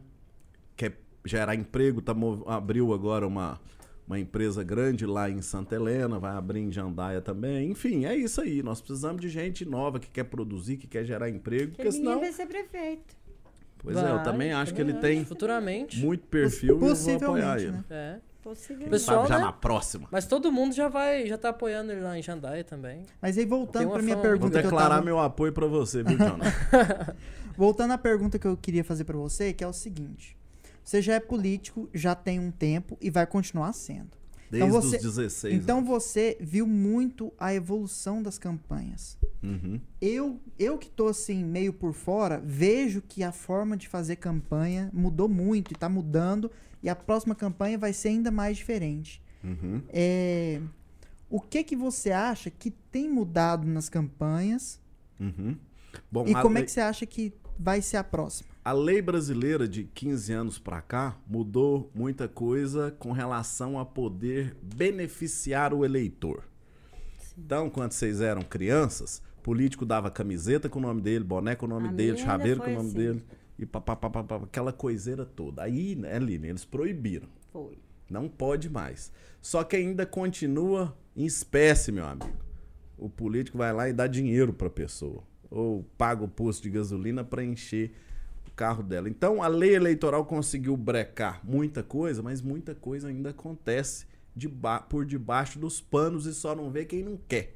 [0.76, 3.58] quer gerar emprego, tá, mov- abriu agora uma,
[4.06, 7.70] uma empresa grande lá em Santa Helena, vai abrir em Jandaia também.
[7.70, 8.62] Enfim, é isso aí.
[8.62, 12.10] Nós precisamos de gente nova que quer produzir, que quer gerar emprego, porque Aquele menino
[12.10, 12.20] senão.
[12.20, 13.16] vai ser prefeito.
[13.84, 15.28] Pois é, eu Vai, também acho que ele também tem acho.
[15.28, 16.00] Futuramente.
[16.00, 17.72] muito perfil e eu vou apoiar ele.
[17.72, 17.84] né?
[17.90, 18.16] É.
[18.42, 18.90] Possivelmente.
[18.90, 19.44] Pessoal, Sabe, já né?
[19.46, 20.06] na próxima.
[20.10, 23.06] Mas todo mundo já vai, já tá apoiando ele lá em Jandaia também.
[23.20, 25.04] Mas aí voltando uma pra minha Vou pergunta que eu declarar tava...
[25.04, 26.52] meu apoio pra você, viu, Jonathan?
[27.56, 30.36] Voltando à pergunta que eu queria fazer pra você, que é o seguinte.
[30.82, 34.10] Você já é político, já tem um tempo e vai continuar sendo.
[34.50, 39.16] Desde Então você- os 16 Então você viu muito a evolução das campanhas.
[39.42, 39.80] Uhum.
[40.00, 44.90] Eu, eu que tô assim, meio por fora, vejo que a forma de fazer campanha
[44.92, 46.50] mudou muito e tá mudando.
[46.82, 49.20] E a próxima campanha vai ser ainda mais diferente.
[49.42, 49.82] Uhum.
[49.88, 50.60] É,
[51.30, 54.78] o que que você acha que tem mudado nas campanhas?
[55.18, 55.56] Uhum.
[56.10, 58.48] Bom, E como é lei- que você acha que vai ser a próxima?
[58.64, 64.56] A lei brasileira de 15 anos pra cá mudou muita coisa com relação a poder
[64.62, 66.44] beneficiar o eleitor.
[67.36, 71.68] Então, quando vocês eram crianças, político dava camiseta com o nome dele, boné com o
[71.68, 72.96] nome A dele, chaveiro com o nome assim.
[72.96, 73.24] dele,
[73.58, 75.62] e papapá, aquela coiseira toda.
[75.62, 77.28] Aí, né, Lina, eles proibiram.
[77.52, 77.76] Foi.
[78.08, 79.12] Não pode mais.
[79.42, 82.32] Só que ainda continua em espécie, meu amigo.
[82.96, 85.22] O político vai lá e dá dinheiro para a pessoa.
[85.50, 87.92] Ou paga o posto de gasolina para encher
[88.50, 89.08] carro dela.
[89.08, 95.04] Então a lei eleitoral conseguiu brecar muita coisa, mas muita coisa ainda acontece deba- por
[95.04, 97.54] debaixo dos panos e só não vê quem não quer.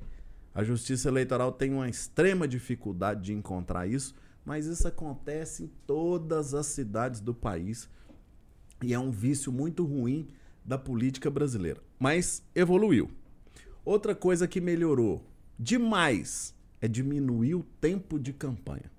[0.55, 6.55] A justiça eleitoral tem uma extrema dificuldade de encontrar isso, mas isso acontece em todas
[6.55, 7.89] as cidades do país
[8.83, 10.29] e é um vício muito ruim
[10.65, 11.81] da política brasileira.
[11.99, 13.11] Mas evoluiu.
[13.85, 15.25] Outra coisa que melhorou
[15.59, 18.91] demais é diminuir o tempo de campanha.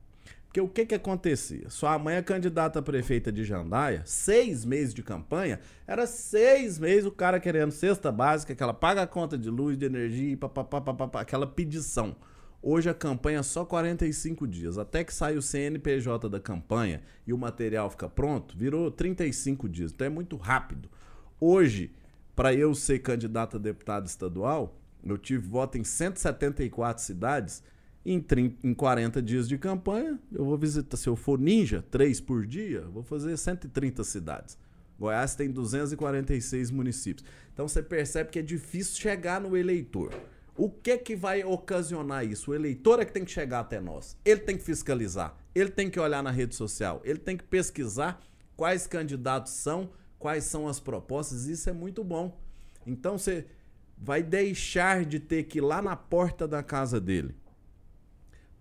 [0.50, 1.70] Porque o que que acontecia?
[1.70, 7.06] Sua mãe é candidata a prefeita de Jandaia, seis meses de campanha, era seis meses
[7.06, 10.82] o cara querendo cesta básica, que ela paga a conta de luz, de energia, papapá,
[10.82, 12.16] papapá, aquela pedição.
[12.64, 14.80] Hoje a campanha é só 45 dias.
[14.80, 19.92] Até que sai o CNPJ da campanha e o material fica pronto, virou 35 dias.
[19.92, 20.90] Então é muito rápido.
[21.40, 21.94] Hoje,
[22.36, 27.64] para eu ser candidato a deputado estadual, eu tive voto em 174 cidades.
[28.12, 32.20] Em, 30, em 40 dias de campanha, eu vou visitar, se eu for ninja, três
[32.20, 34.58] por dia, vou fazer 130 cidades.
[34.98, 37.24] Goiás tem 246 municípios.
[37.54, 40.12] Então você percebe que é difícil chegar no eleitor.
[40.58, 42.50] O que que vai ocasionar isso?
[42.50, 44.18] O eleitor é que tem que chegar até nós.
[44.26, 48.20] Ele tem que fiscalizar, ele tem que olhar na rede social, ele tem que pesquisar
[48.58, 51.46] quais candidatos são, quais são as propostas.
[51.46, 52.42] Isso é muito bom.
[52.88, 53.46] Então você
[53.96, 57.36] vai deixar de ter que ir lá na porta da casa dele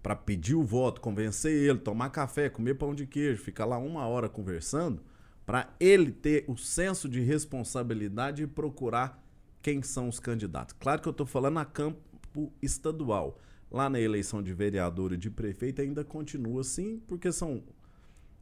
[0.03, 4.07] para pedir o voto, convencer ele, tomar café, comer pão de queijo, ficar lá uma
[4.07, 5.03] hora conversando,
[5.45, 9.25] para ele ter o senso de responsabilidade e procurar
[9.63, 10.77] quem são os candidatos.
[10.79, 13.39] Claro que eu estou falando a campo estadual.
[13.71, 17.63] Lá na eleição de vereador e de prefeito ainda continua assim, porque são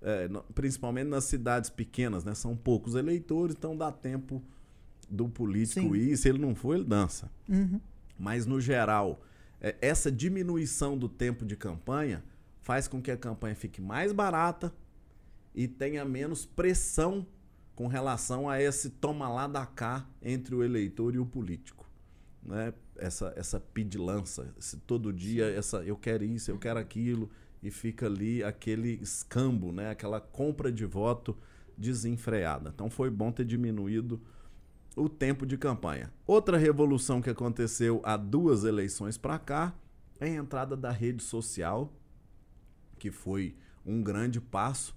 [0.02, 2.34] é, principalmente nas cidades pequenas, né?
[2.34, 4.42] São poucos eleitores, então dá tempo
[5.08, 5.96] do político Sim.
[5.96, 6.16] ir.
[6.16, 7.30] Se ele não for, ele dança.
[7.48, 7.80] Uhum.
[8.18, 9.20] Mas, no geral,
[9.60, 12.22] essa diminuição do tempo de campanha
[12.62, 14.72] faz com que a campanha fique mais barata
[15.54, 17.26] e tenha menos pressão
[17.74, 21.88] com relação a esse toma lá da cá entre o eleitor e o político.
[22.42, 22.72] Né?
[22.96, 27.30] Essa, essa pedilança, esse todo dia, essa eu quero isso, eu quero aquilo,
[27.62, 29.90] e fica ali aquele escambo, né?
[29.90, 31.36] aquela compra de voto
[31.76, 32.70] desenfreada.
[32.74, 34.20] Então foi bom ter diminuído
[34.96, 36.10] o tempo de campanha.
[36.26, 39.74] Outra revolução que aconteceu há duas eleições para cá
[40.18, 41.92] é a entrada da rede social,
[42.98, 43.54] que foi
[43.84, 44.96] um grande passo,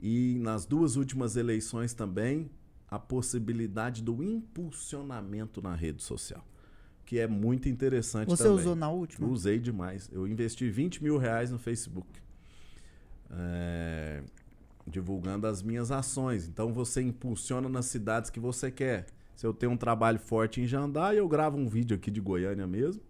[0.00, 2.50] e nas duas últimas eleições também
[2.90, 6.44] a possibilidade do impulsionamento na rede social,
[7.04, 8.58] que é muito interessante Você também.
[8.58, 9.28] usou na última?
[9.28, 10.08] Usei demais.
[10.12, 12.08] Eu investi 20 mil reais no Facebook.
[13.30, 14.22] É,
[14.86, 16.48] divulgando as minhas ações.
[16.48, 19.06] Então você impulsiona nas cidades que você quer.
[19.36, 22.66] Se eu tenho um trabalho forte em Jandai, eu gravo um vídeo aqui de Goiânia
[22.66, 23.02] mesmo,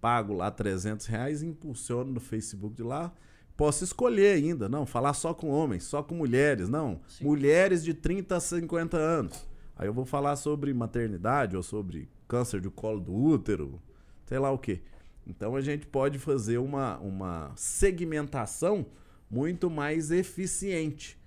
[0.00, 3.12] pago lá 300 reais e impulsiono no Facebook de lá.
[3.56, 7.00] Posso escolher ainda, não, falar só com homens, só com mulheres, não.
[7.08, 7.24] Sim.
[7.24, 9.48] Mulheres de 30 a 50 anos.
[9.76, 13.82] Aí eu vou falar sobre maternidade ou sobre câncer de colo do útero,
[14.26, 14.80] sei lá o quê.
[15.26, 18.86] Então a gente pode fazer uma, uma segmentação
[19.28, 21.18] muito mais eficiente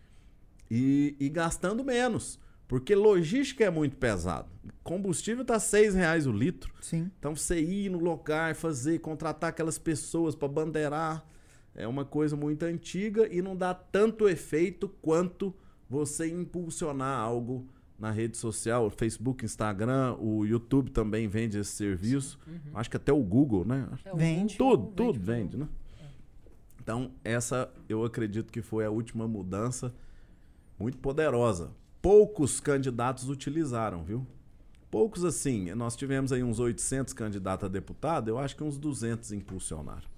[0.70, 2.40] e, e gastando menos.
[2.72, 4.48] Porque logística é muito pesado.
[4.82, 6.74] Combustível tá seis reais o litro.
[6.80, 7.12] Sim.
[7.20, 11.28] Então você ir no lugar, fazer, contratar aquelas pessoas para bandeirar
[11.76, 15.54] é uma coisa muito antiga e não dá tanto efeito quanto
[15.90, 17.68] você impulsionar algo
[18.00, 22.40] na rede social, Facebook, Instagram, o YouTube também vende esse serviço.
[22.74, 23.90] Acho que até o Google, né?
[24.06, 24.58] É, o Vende.
[24.58, 25.20] Tudo, tudo tudo.
[25.20, 25.68] vende, né?
[26.82, 29.94] Então, essa eu acredito que foi a última mudança
[30.80, 31.81] muito poderosa.
[32.02, 34.26] Poucos candidatos utilizaram, viu?
[34.90, 35.74] Poucos assim.
[35.76, 40.10] Nós tivemos aí uns 800 candidatos a deputado, eu acho que uns 200 impulsionaram.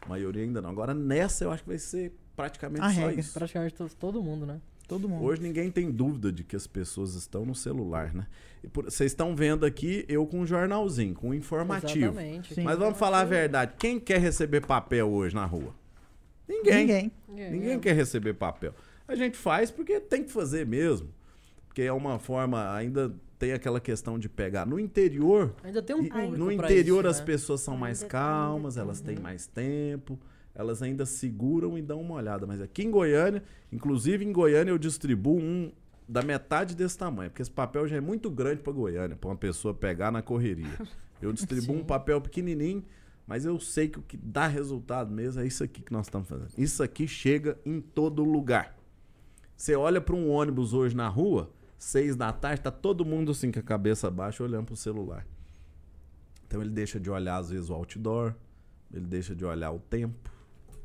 [0.00, 0.70] A maioria ainda não.
[0.70, 3.20] Agora, nessa eu acho que vai ser praticamente A só regra.
[3.20, 3.32] isso.
[3.34, 4.60] Praticamente to- todo mundo, né?
[4.86, 5.24] Todo mundo.
[5.24, 8.26] Hoje ninguém tem dúvida de que as pessoas estão no celular, né?
[8.62, 12.04] E Vocês estão vendo aqui eu com um jornalzinho, com um informativo.
[12.06, 12.54] Exatamente.
[12.54, 12.62] Sim.
[12.64, 13.72] Mas vamos falar a verdade.
[13.78, 15.74] Quem quer receber papel hoje na rua?
[16.46, 16.80] Ninguém.
[16.86, 17.12] Ninguém.
[17.36, 17.78] É, Ninguém é.
[17.78, 18.74] quer receber papel.
[19.08, 21.08] A gente faz porque tem que fazer mesmo.
[21.74, 24.64] Porque é uma forma, ainda tem aquela questão de pegar.
[24.64, 27.26] No interior, Ainda tem um e- público no pra interior isso, as né?
[27.26, 29.16] pessoas são Ainda mais tem, calmas, ainda elas tem.
[29.16, 30.16] têm mais tempo,
[30.54, 32.46] elas ainda seguram e dão uma olhada.
[32.46, 35.72] Mas aqui em Goiânia, inclusive em Goiânia eu distribuo um
[36.08, 39.36] da metade desse tamanho, porque esse papel já é muito grande para Goiânia, para uma
[39.36, 40.78] pessoa pegar na correria.
[41.20, 42.84] Eu distribuo um papel pequenininho,
[43.26, 46.28] mas eu sei que o que dá resultado mesmo é isso aqui que nós estamos
[46.28, 46.52] fazendo.
[46.56, 48.76] Isso aqui chega em todo lugar.
[49.56, 51.50] Você olha para um ônibus hoje na rua,
[51.84, 55.26] seis da tarde, tá todo mundo assim com a cabeça baixa olhando pro celular.
[56.46, 58.34] Então ele deixa de olhar às vezes o outdoor,
[58.92, 60.30] ele deixa de olhar o tempo,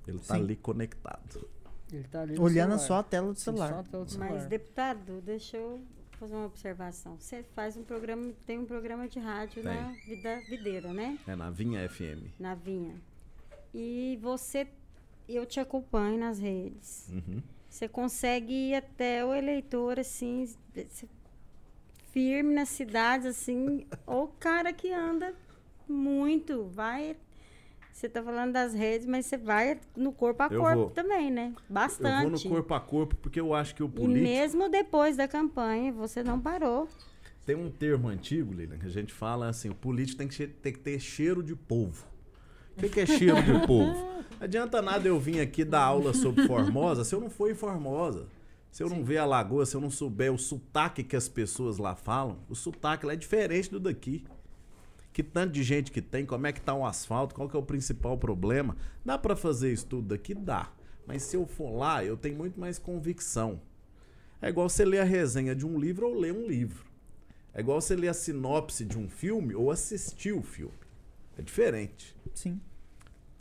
[0.07, 0.41] ele tá Sim.
[0.41, 1.47] ali conectado.
[1.91, 2.77] Ele tá ali Olhando celular.
[2.79, 3.83] só a tela do Sim, Só a celular.
[3.83, 4.47] tela do Mas, celular.
[4.47, 5.81] deputado, deixa eu
[6.19, 7.17] fazer uma observação.
[7.19, 9.73] Você faz um programa, tem um programa de rádio Tem.
[9.73, 11.17] na Vida Videira, né?
[11.25, 12.29] É na Vinha FM.
[12.39, 12.93] Na Vinha.
[13.73, 14.67] E você,
[15.27, 17.09] eu te acompanho nas redes.
[17.11, 17.41] Uhum.
[17.69, 20.47] Você consegue ir até o eleitor, assim,
[22.11, 25.33] firme nas cidades, assim, ou o cara que anda
[25.87, 27.15] muito, vai.
[27.91, 30.89] Você tá falando das redes, mas você vai no corpo a Eu corpo vou.
[30.91, 31.53] também, né?
[31.67, 32.23] Bastante.
[32.23, 35.17] Eu vou no corpo a corpo porque eu acho que o E político mesmo depois
[35.17, 36.87] da campanha, você não parou.
[37.45, 40.71] tem um termo antigo, Lilian, que a gente fala assim, o político tem que, tem
[40.73, 42.05] que ter cheiro de polvo.
[42.79, 43.93] O que, que é cheiro de polvo?
[44.39, 47.53] Não adianta nada eu vir aqui dar aula sobre Formosa se eu não for em
[47.53, 48.25] Formosa.
[48.71, 51.77] Se eu não ver a lagoa, se eu não souber o sotaque que as pessoas
[51.77, 54.23] lá falam, o sotaque lá é diferente do daqui.
[55.11, 57.59] Que tanto de gente que tem, como é que tá o asfalto, qual que é
[57.59, 58.77] o principal problema.
[59.03, 60.33] Dá pra fazer isso tudo daqui?
[60.33, 60.71] Dá.
[61.05, 63.59] Mas se eu for lá, eu tenho muito mais convicção.
[64.41, 66.85] É igual você ler a resenha de um livro ou ler um livro.
[67.53, 70.79] É igual você ler a sinopse de um filme ou assistir o filme.
[71.37, 72.15] É diferente.
[72.33, 72.61] Sim.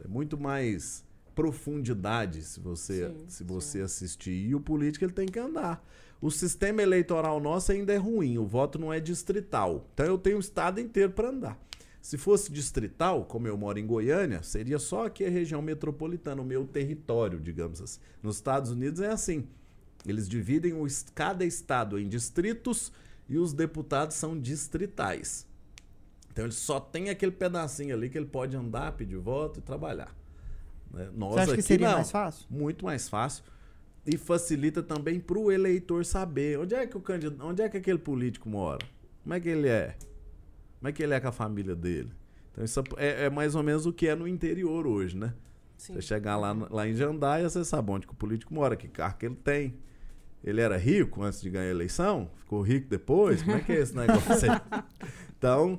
[0.05, 4.33] É muito mais profundidade se você, Sim, se você assistir.
[4.33, 5.85] E o político ele tem que andar.
[6.21, 9.89] O sistema eleitoral nosso ainda é ruim, o voto não é distrital.
[9.95, 11.69] Então eu tenho o estado inteiro para andar.
[12.01, 16.45] Se fosse distrital, como eu moro em Goiânia, seria só aqui a região metropolitana, o
[16.45, 18.01] meu território, digamos assim.
[18.23, 19.47] Nos Estados Unidos é assim.
[20.07, 22.93] Eles dividem o cada estado em distritos
[23.29, 25.47] e os deputados são distritais.
[26.39, 30.15] Então ele só tem aquele pedacinho ali que ele pode andar, pedir voto e trabalhar.
[30.89, 31.09] né?
[31.13, 31.95] Nós Você acha que aqui seria não.
[31.97, 32.47] mais fácil?
[32.49, 33.43] Muito mais fácil.
[34.07, 37.77] E facilita também para o eleitor saber onde é que o candidato, onde é que
[37.77, 38.87] aquele político mora,
[39.25, 39.97] como é que ele é,
[40.79, 42.13] como é que ele é com a família dele.
[42.53, 45.35] Então isso é, é mais ou menos o que é no interior hoje, né?
[45.77, 45.95] Sim.
[45.95, 49.17] Você chegar lá, lá em Jandaia, você sabe onde que o político mora, que carro
[49.19, 49.75] que ele tem.
[50.45, 52.31] Ele era rico antes de ganhar a eleição?
[52.37, 53.43] Ficou rico depois?
[53.43, 54.61] Como é que é esse negócio aí?
[55.39, 55.79] Então,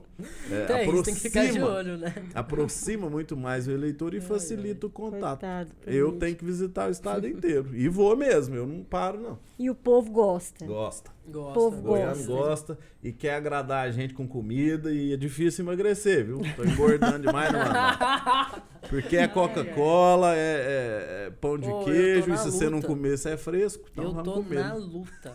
[0.50, 2.14] é, Tem, isso, tem que ficar de aproxima, olho, né?
[2.34, 5.42] aproxima muito mais o eleitor e Ai, facilita o contato.
[5.42, 6.20] Coitado, Eu político.
[6.20, 7.70] tenho que visitar o estado inteiro.
[7.76, 9.38] E vou mesmo, eu não paro, não.
[9.60, 10.66] E o povo gosta.
[10.66, 11.12] Gosta.
[11.28, 11.54] Gosta.
[11.54, 11.82] Povo né?
[11.84, 12.34] Goiano Gosta.
[12.34, 16.40] gosta e quer agradar a gente com comida e é difícil emagrecer, viu?
[16.56, 17.60] Tô engordando demais, não.
[17.60, 18.62] não.
[18.90, 22.66] Porque é Coca-Cola, é, é- é pão de Ô, eu tô queijo, e se você
[22.70, 22.88] não luta.
[22.88, 23.84] comer, você é fresco.
[23.92, 24.60] Então eu vamos tô comer.
[24.64, 25.34] na luta.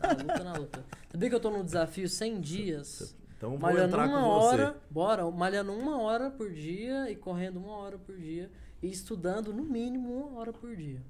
[0.00, 0.84] Na luta, na luta.
[1.12, 3.14] Sabia que eu tô no desafio 100 dias?
[3.36, 4.74] Então vou Malhando entrar uma com hora, você.
[4.90, 8.50] bora, malhando uma hora por dia e correndo uma hora por dia
[8.82, 11.02] e estudando no mínimo uma hora por dia.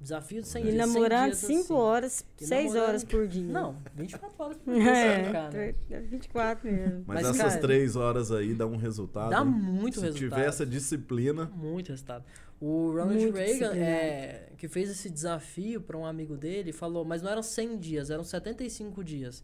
[0.00, 0.76] Desafio de 100 E dias.
[0.84, 1.72] 100 namorando dias 5 assim.
[1.74, 3.52] horas, E 6 namorando- horas por dia.
[3.52, 5.58] Não, 24 horas por dia, É, cara.
[5.90, 7.04] é 24 mesmo.
[7.06, 9.30] Mas, Mas, essas cara, três horas aí dão um resultado.
[9.30, 10.30] Dá muito Se resultado.
[10.30, 12.24] tiver essa disciplina, Muito resultado.
[12.60, 17.22] O Ronald Muito Reagan, é, que fez esse desafio para um amigo dele, falou, mas
[17.22, 19.42] não eram 100 dias, eram 75 dias.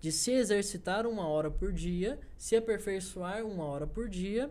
[0.00, 4.50] De se exercitar uma hora por dia, se aperfeiçoar uma hora por dia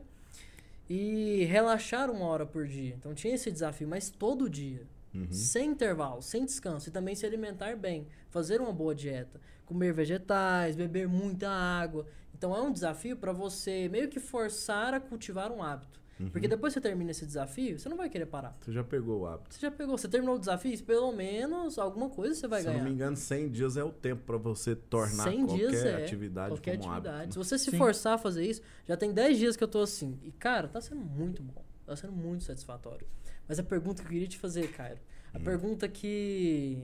[0.90, 2.96] e relaxar uma hora por dia.
[2.96, 4.86] Então tinha esse desafio, mas todo dia.
[5.14, 5.32] Uhum.
[5.32, 6.90] Sem intervalo, sem descanso.
[6.90, 8.08] E também se alimentar bem.
[8.30, 9.40] Fazer uma boa dieta.
[9.66, 12.06] Comer vegetais, beber muita água.
[12.38, 16.00] Então é um desafio para você meio que forçar a cultivar um hábito.
[16.20, 16.30] Uhum.
[16.30, 18.58] Porque depois que você termina esse desafio, você não vai querer parar.
[18.60, 19.54] você já pegou o hábito.
[19.54, 22.72] Você já pegou, você terminou o desafio, pelo menos alguma coisa você vai Se eu
[22.72, 22.84] ganhar.
[22.84, 26.04] não me engano, 100 dias é o tempo para você tornar 100 qualquer dias é
[26.04, 27.18] atividade qualquer como atividade.
[27.18, 27.34] hábito.
[27.34, 27.44] Se né?
[27.46, 27.78] você se Sim.
[27.78, 30.20] forçar a fazer isso, já tem 10 dias que eu tô assim.
[30.24, 31.64] E, cara, tá sendo muito bom.
[31.86, 33.06] Tá sendo muito satisfatório.
[33.48, 35.00] Mas a pergunta que eu queria te fazer, Cairo,
[35.34, 36.84] a pergunta que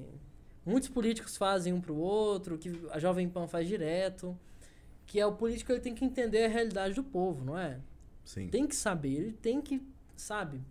[0.66, 4.38] muitos políticos fazem um pro outro, que a Jovem Pan faz direto,
[5.06, 7.80] que é o político ele tem que entender a realidade do povo, não é?
[8.26, 8.48] Sim.
[8.48, 9.82] Tem que saber, ele tem que,
[10.16, 10.62] sabe?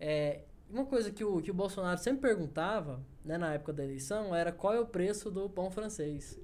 [0.00, 4.34] É, uma coisa que o, que o Bolsonaro sempre perguntava, né, na época da eleição,
[4.34, 6.38] era qual é o preço do pão francês.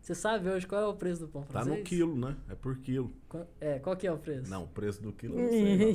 [0.00, 1.78] Você sabe hoje qual é o preço do pão Tá francês?
[1.78, 2.36] no quilo, né?
[2.48, 3.12] É por quilo.
[3.28, 4.48] Qu- É, qual que é o preço?
[4.50, 5.94] Não, o preço do quilo eu não sei.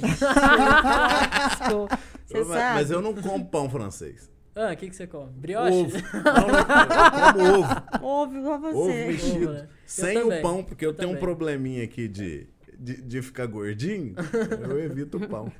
[1.70, 1.88] não.
[2.30, 4.32] Eu- mas, mas eu não como pão francês.
[4.56, 5.32] Ah, o que, que você come?
[5.32, 5.74] Brioche?
[5.74, 5.98] Ovo.
[6.14, 8.06] Não, não, eu como ovo.
[8.06, 8.78] Ouve igual você.
[8.78, 9.44] Ovo mexido.
[9.46, 9.70] Ovo, né?
[9.86, 11.22] Sem também, o pão, porque eu, eu tenho um também.
[11.26, 12.48] probleminha aqui de,
[12.84, 14.14] de, de ficar gordinho.
[14.70, 15.52] eu evito o pão.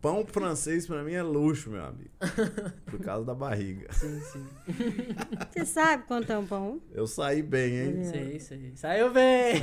[0.00, 2.10] Pão francês pra mim é luxo, meu amigo.
[2.86, 3.92] Por causa da barriga.
[3.92, 4.46] Sim, sim.
[5.52, 6.80] Você sabe quanto é um pão?
[6.92, 8.04] Eu saí bem, hein?
[8.04, 8.72] Sei, sei.
[8.74, 9.60] Saiu bem!
[9.60, 9.62] Bem.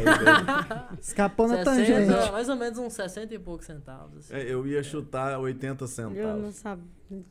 [1.02, 2.32] Escapou na 60, tangente.
[2.32, 4.18] mais ou menos uns 60 e poucos centavos.
[4.32, 4.34] assim.
[4.36, 6.56] É, Eu ia chutar 80 Eu não centavos.
[6.56, 6.99] sabia.
[7.10, 7.24] Não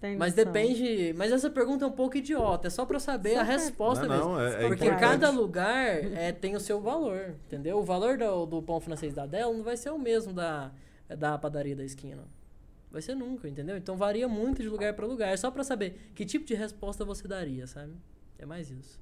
[0.00, 1.12] tem Mas depende.
[1.16, 2.66] Mas essa pergunta é um pouco idiota.
[2.68, 4.30] É só pra saber Só a resposta Não, mesmo.
[4.30, 5.00] não, é- é Porque importante.
[5.00, 7.78] cada lugar é, tem o seu valor, entendeu?
[7.78, 10.72] O valor do, do pão francês da Dell não vai ser o mesmo da,
[11.08, 12.24] da padaria da esquina.
[12.90, 13.76] Vai ser nunca, entendeu?
[13.76, 15.28] Então varia muito de lugar pra lugar.
[15.30, 17.92] É só pra saber que tipo de resposta você daria, sabe?
[18.38, 18.98] É mais isso.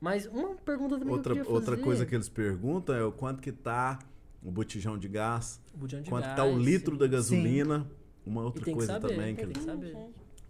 [0.00, 1.84] Mas uma pergunta também Outra, que eu queria outra fazer.
[1.84, 3.98] coisa que eles perguntam é o quanto que tá
[4.42, 6.98] o botijão de gás, O botijão de quanto que gás, tá o litro sim.
[6.98, 7.86] da gasolina.
[8.28, 9.96] Uma outra tem que coisa saber, também que tem que saber.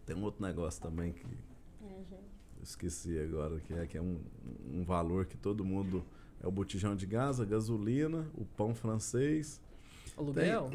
[0.04, 4.18] tem um outro negócio também que eu esqueci agora, que é, que é um,
[4.72, 6.04] um valor que todo mundo.
[6.40, 9.60] É o botijão de gás, a gasolina, o pão francês.
[10.16, 10.70] Aluguel?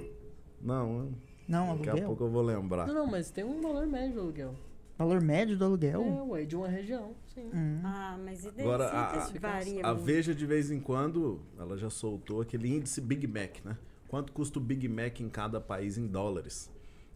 [0.61, 1.13] Não,
[1.47, 2.07] Não, daqui a aluguel.
[2.07, 2.87] pouco eu vou lembrar.
[2.87, 4.55] Não, não, mas tem um valor médio do aluguel.
[4.97, 6.01] Valor médio do aluguel?
[6.03, 7.49] É, ué, de uma região, sim.
[7.53, 7.79] Hum.
[7.83, 8.87] Ah, mas e daí Agora,
[9.23, 9.93] sempre a- varia A.
[9.93, 13.77] Veja, de vez em quando, ela já soltou aquele índice Big Mac, né?
[14.09, 16.69] Quanto custa o Big Mac em cada país em dólares?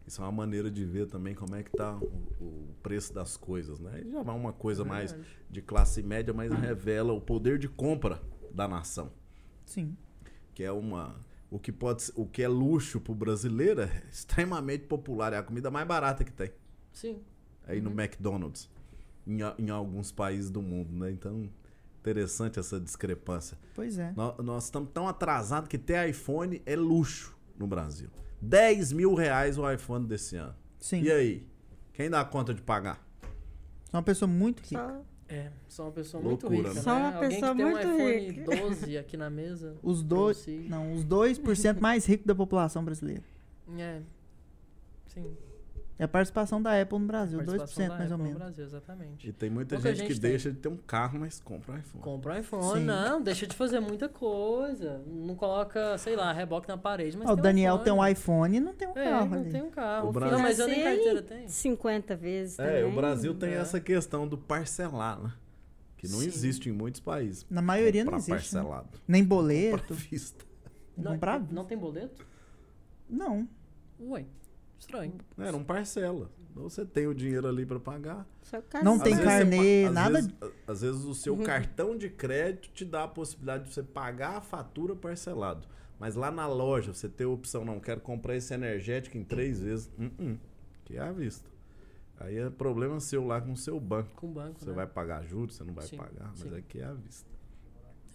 [0.07, 2.05] Isso é uma maneira de ver também como é que tá o,
[2.43, 4.01] o preço das coisas, né?
[4.05, 5.35] E já vai uma coisa mais Verdade.
[5.49, 8.21] de classe média, mas revela o poder de compra
[8.53, 9.11] da nação.
[9.65, 9.97] Sim.
[10.53, 11.15] Que é uma...
[11.51, 15.33] O que, pode, o que é luxo pro brasileiro é extremamente popular.
[15.33, 16.51] É a comida mais barata que tem
[16.93, 17.21] Sim.
[17.65, 18.69] aí no McDonald's
[19.25, 21.11] em, em alguns países do mundo, né?
[21.11, 21.49] Então,
[21.99, 23.57] interessante essa discrepância.
[23.75, 24.13] Pois é.
[24.15, 28.09] Nó- Nós estamos tão atrasados que ter iPhone é luxo no Brasil.
[28.41, 30.55] 10 mil reais o iPhone desse ano.
[30.79, 31.01] Sim.
[31.01, 31.47] E aí?
[31.93, 33.05] Quem dá conta de pagar?
[33.89, 35.01] Sou uma pessoa muito rica.
[35.29, 36.75] É, sou uma pessoa Loucura, muito rica, né?
[36.75, 36.81] né?
[36.81, 38.69] Só uma Alguém pessoa que tem um muito iPhone rica.
[38.69, 39.75] 12 aqui na mesa.
[39.83, 40.45] Os dois.
[40.69, 43.23] Não, os 2% mais ricos da população brasileira.
[43.77, 44.01] É.
[45.07, 45.35] Sim.
[45.99, 48.37] É a participação da Apple no Brasil, 2% Participação da mais ou Apple no menos.
[48.37, 49.27] Brasil, exatamente.
[49.29, 50.29] E tem muita Pouca gente, que gente tem.
[50.29, 52.03] deixa de ter um carro, mas compra um iPhone.
[52.03, 52.85] Compra um iPhone, Sim.
[52.85, 55.01] não, deixa de fazer muita coisa.
[55.07, 58.57] Não coloca, sei lá, reboque na parede, mas Ó, o Daniel um tem um iPhone.
[58.57, 59.49] e não tem um É, carro não ali.
[59.51, 60.09] tem um carro.
[60.09, 61.49] O Brasil- Não, mas eu nem carteira tenho.
[61.49, 62.95] 50 vezes É, o também.
[62.95, 63.55] Brasil tem É.
[63.55, 65.33] essa questão do parcelar, né?
[65.97, 66.27] Que não Sim.
[66.27, 67.43] existe em muitos países.
[67.49, 68.53] Na maioria não Comprar existe.
[68.55, 68.61] né?
[68.61, 68.89] parcelado.
[69.07, 69.93] Nem Comprar boleto.
[69.93, 70.45] à vista.
[70.95, 71.39] Não, Comprar?
[71.51, 72.23] não tem boleto?
[73.09, 73.47] Não.
[73.99, 74.25] Ué,
[74.79, 75.13] estranho.
[75.37, 76.29] É, não parcela.
[76.51, 78.25] Então você tem o dinheiro ali para pagar.
[78.41, 80.33] Só Não tem carnê, nada- vezes-
[80.65, 84.41] às vezes o seu cartão de crédito te dá a possibilidade de você pagar a
[84.41, 85.67] fatura parcelado.
[85.99, 89.59] Mas lá na loja você tem a opção, não, quero comprar esse energético em três
[89.59, 89.89] vezes.
[89.99, 90.37] Hum, hum,
[90.85, 91.47] que é à vista.
[92.19, 94.09] Aí é problema seu lá com o seu banco.
[94.15, 94.73] Com o banco, Você né?
[94.73, 96.55] vai pagar juros, você não vai Sim, pagar, mas sim.
[96.55, 97.29] aqui é à vista.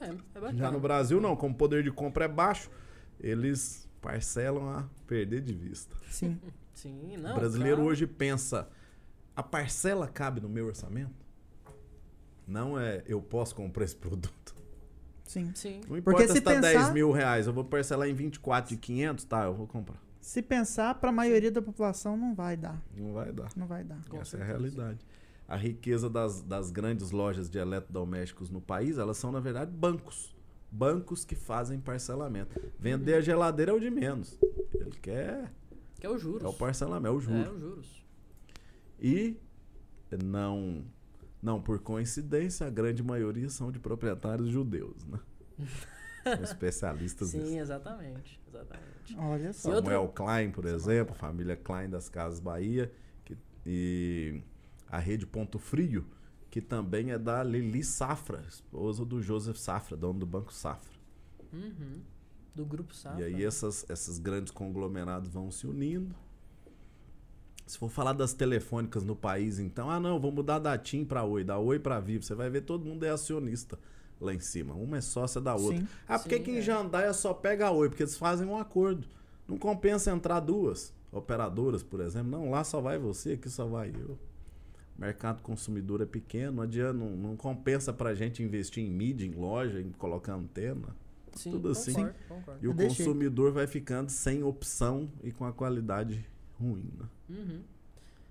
[0.00, 0.58] É, é bacana.
[0.58, 2.68] Já no Brasil não, como o poder de compra é baixo,
[3.20, 5.96] eles parcelam a perder de vista.
[6.10, 6.38] Sim.
[6.74, 7.32] Sim, não.
[7.32, 7.88] o brasileiro cara.
[7.88, 8.68] hoje pensa,
[9.36, 11.14] a parcela cabe no meu orçamento?
[12.46, 14.54] Não é, eu posso comprar esse produto.
[15.24, 15.52] Sim.
[15.54, 15.80] Sim.
[15.88, 18.74] Não importa Porque se se tá 10 pensar- mil reais, eu vou parcelar em 24
[18.74, 20.02] de 500, tá, eu vou comprar.
[20.20, 22.80] Se pensar, pra maioria da população não vai dar.
[22.96, 23.48] Não vai dar.
[23.56, 24.02] Não vai dar.
[24.08, 24.42] Com Essa é certeza.
[24.42, 25.06] a realidade.
[25.48, 30.34] A riqueza das, das grandes lojas de eletrodomésticos no país, elas são, na verdade, bancos.
[30.72, 32.58] Bancos que fazem parcelamento.
[32.78, 34.38] Vender a geladeira é o de menos.
[34.74, 35.52] Ele quer.
[36.00, 36.42] Que é o juros.
[36.42, 37.52] É o parcelamento, é o É, juro.
[37.54, 38.04] os juros.
[38.98, 39.36] E
[40.24, 40.82] não,
[41.42, 45.20] não por coincidência, a grande maioria são de proprietários judeus, né?
[46.24, 47.58] São especialistas Sim, nisso.
[47.58, 48.40] exatamente.
[48.48, 49.16] Exatamente.
[49.18, 49.74] Olha só.
[49.74, 52.92] Samuel Klein, por exemplo, família Klein das Casas Bahia,
[53.24, 54.40] que- e
[54.86, 56.06] a rede Ponto Frio,
[56.52, 60.92] que também é da Lili Safra, esposa do Joseph Safra, dono do Banco Safra.
[61.50, 62.02] Uhum.
[62.54, 63.22] Do grupo Safra.
[63.22, 66.14] E aí essas, esses grandes conglomerados vão se unindo.
[67.66, 71.24] Se for falar das telefônicas no país, então, ah não, vou mudar da TIM para
[71.24, 72.22] Oi, da Oi para Vivo.
[72.22, 73.78] Você vai ver todo mundo é acionista
[74.20, 74.74] lá em cima.
[74.74, 75.78] Uma é sócia da outra.
[75.78, 75.88] Sim.
[76.06, 76.60] Ah, por que Sim, que em é.
[76.60, 77.88] Jandaia só pega a Oi?
[77.88, 79.08] Porque eles fazem um acordo.
[79.48, 82.30] Não compensa entrar duas operadoras, por exemplo.
[82.30, 84.18] Não, lá só vai você, aqui só vai eu.
[85.02, 89.32] Mercado consumidor é pequeno, não adianta, não, não compensa pra gente investir em mídia, em
[89.32, 90.94] loja, em colocar antena.
[91.32, 91.92] Sim, tudo assim.
[91.92, 92.64] concordo, concordo.
[92.64, 93.04] E o Deixei.
[93.04, 96.24] consumidor vai ficando sem opção e com a qualidade
[96.60, 96.88] ruim.
[96.96, 97.06] Né?
[97.30, 97.62] Uhum.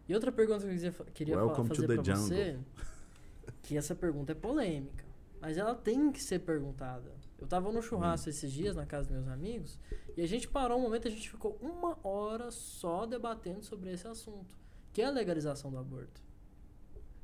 [0.08, 2.16] E outra pergunta que eu queria, Welcome fazer jungle.
[2.16, 2.58] você,
[3.64, 5.04] que essa pergunta é polêmica,
[5.42, 7.12] mas ela tem que ser perguntada.
[7.38, 8.30] Eu tava no churrasco Hum.
[8.30, 9.78] esses dias na casa dos meus amigos
[10.16, 14.08] e a gente parou um momento, a gente ficou uma hora só debatendo sobre esse
[14.08, 14.56] assunto,
[14.94, 16.22] que é a legalização do aborto.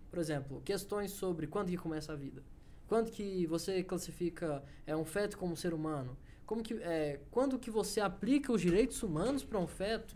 [0.09, 2.43] Por exemplo, questões sobre quando que começa a vida.
[2.87, 6.17] Quando que você classifica é, um feto como ser humano?
[6.45, 10.15] Como que, é, quando que você aplica os direitos humanos para um feto?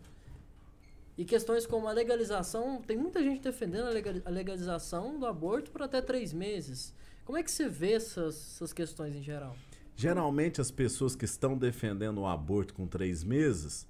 [1.17, 5.69] E questões como a legalização, tem muita gente defendendo a legali- a legalização do aborto
[5.69, 6.93] por até três meses.
[7.25, 9.55] Como é que você vê essas, essas questões em geral?
[9.93, 13.85] Geralmente as pessoas que estão defendendo o aborto com três meses,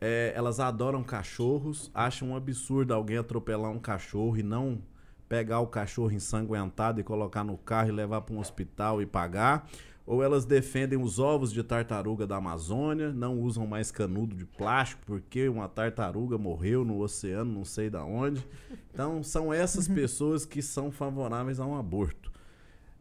[0.00, 4.82] é, elas adoram cachorros, acham um absurdo alguém atropelar um cachorro e não
[5.28, 9.68] pegar o cachorro ensanguentado e colocar no carro e levar para um hospital e pagar.
[10.06, 15.00] Ou elas defendem os ovos de tartaruga da Amazônia, não usam mais canudo de plástico
[15.06, 18.46] porque uma tartaruga morreu no oceano, não sei da onde.
[18.92, 22.30] Então são essas pessoas que são favoráveis a um aborto.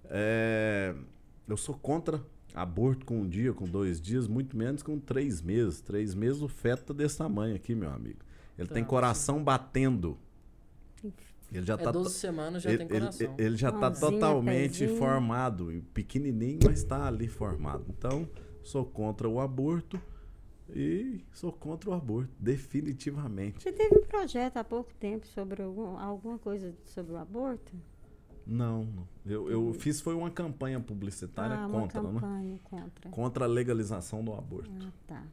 [0.05, 0.95] É,
[1.47, 5.81] eu sou contra aborto com um dia, com dois dias, muito menos com três meses.
[5.81, 8.19] Três meses o feto tá desse tamanho aqui, meu amigo.
[8.57, 10.17] Ele Tá, tem coração batendo.
[11.51, 13.35] Ele já É tá 12 semanas já ele, tem ele- coração.
[13.37, 14.97] ele já tá Mãozinha, totalmente pezinho.
[14.97, 17.85] formado, e pequenininho, mas está ali formado.
[17.89, 18.27] Então,
[18.63, 20.01] sou contra o aborto
[20.69, 23.61] e sou contra o aborto, definitivamente.
[23.61, 27.71] Você teve um projeto há pouco tempo sobre algum- alguma coisa sobre o aborto?
[28.45, 29.07] Não, não.
[29.25, 32.19] Eu, eu fiz foi uma campanha publicitária ah, contra, uma né?
[32.19, 33.09] campanha contra.
[33.11, 34.71] Contra a legalização do aborto.
[34.81, 35.23] Ah, tá.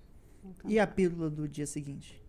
[0.65, 2.23] E a pílula do dia seguinte?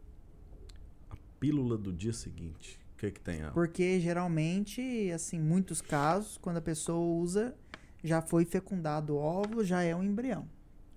[1.40, 2.80] Pílula do dia seguinte.
[3.02, 3.42] Que que tem?
[3.42, 3.52] Al?
[3.52, 7.56] Porque geralmente, assim, muitos casos, quando a pessoa usa,
[8.04, 10.48] já foi fecundado o óvulo, já é um embrião.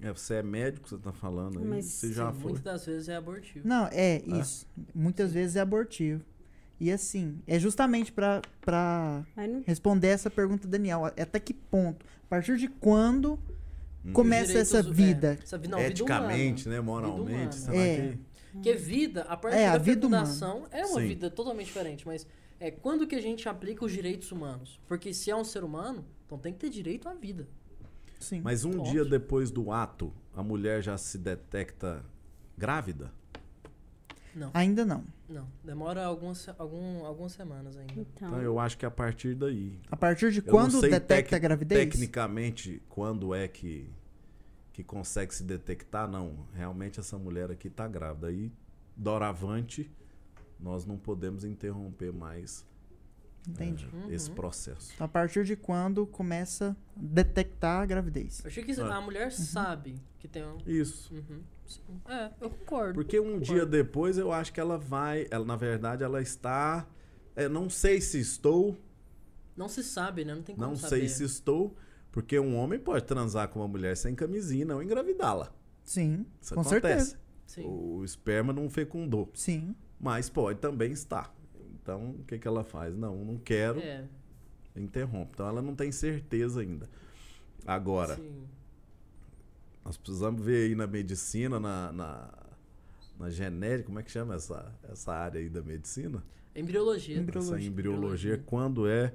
[0.02, 2.50] É, você é médico, você tá falando aí, Mas, você já Sim, foi.
[2.52, 3.66] Muitas das vezes é abortivo.
[3.66, 4.66] Não, é isso.
[4.94, 6.22] Muitas vezes é abortivo.
[6.78, 11.06] E assim, é justamente pra, pra Mas não responder essa pergunta, Daniel.
[11.06, 12.04] Até que ponto?
[12.24, 13.38] A partir de quando
[14.04, 14.12] Hum.
[14.12, 15.38] começa Direitos- essa é, vida?
[15.42, 16.76] essa vi- não, vida Eticamente, humana.
[16.82, 16.86] né?
[16.86, 17.30] Moralmente.
[17.32, 17.52] humana.
[17.52, 17.96] será É.
[18.12, 18.18] que-
[18.54, 21.08] Porque vida, a partir É, a da fecundação, é uma Sim.
[21.08, 22.26] vida totalmente diferente, mas
[22.60, 24.80] é quando que a gente aplica os direitos humanos?
[24.86, 27.46] Porque se é um ser humano, então tem que ter direito à vida.
[28.20, 28.40] Sim.
[28.42, 32.04] Mas um dia depois do ato, a mulher já se detecta
[32.56, 33.12] grávida?
[34.34, 35.04] Não, Ainda não.
[35.28, 35.46] não.
[35.62, 37.92] Demora algumas, algum, algumas semanas ainda.
[37.92, 39.78] Então, Então eu acho que a partir daí.
[39.90, 41.78] A partir de Eu quando detecta tec- a gravidez?
[41.78, 43.88] Tecnicamente, quando é que,
[44.74, 46.06] que consegue se detectar?
[46.06, 48.26] Não, realmente essa mulher aqui está grávida.
[48.26, 48.52] Aí,
[48.96, 49.90] doravante,
[50.58, 52.66] nós não podemos interromper mais
[53.48, 53.86] Entendi.
[53.92, 54.10] eh, Uhum.
[54.12, 54.92] esse processo.
[55.02, 58.40] A partir de quando começa a detectar a gravidez?
[58.44, 58.96] Eu achei que Ah.
[58.96, 60.58] a mulher sabe que tem um.
[60.66, 61.14] Isso.
[61.14, 61.40] Uhum.
[62.08, 62.94] É, eu concordo.
[62.94, 63.44] Porque um Concordo.
[63.46, 65.26] dia depois eu acho que ela vai.
[65.30, 66.86] Ela, na verdade, ela está.
[67.36, 68.76] é, não sei se estou.
[69.56, 70.34] Não se sabe, né?
[70.34, 71.00] Não tem como Não saber.
[71.00, 71.76] sei se estou.
[72.14, 75.52] Porque um homem pode transar com uma mulher sem camisinha e não engravidá-la.
[75.82, 76.80] Sim, Isso com acontece.
[77.10, 77.18] certeza.
[77.44, 77.64] Sim.
[77.66, 79.28] O esperma não fecundou.
[79.34, 79.74] Sim.
[79.98, 81.34] Mas pode também estar.
[81.74, 82.94] Então, o que, que ela faz?
[82.96, 84.04] Não, não quero, É,
[84.76, 85.32] interrompe.
[85.34, 86.88] Então, ela não tem certeza ainda.
[87.66, 88.44] Agora, sim.
[89.84, 92.32] nós precisamos ver aí na medicina, na, na,
[93.18, 96.22] na genética, como é que chama essa, essa área aí da medicina?
[96.54, 97.18] Embriologia.
[97.18, 97.68] Embrio- Essa Embriologia.
[97.68, 99.12] embriologia, quando é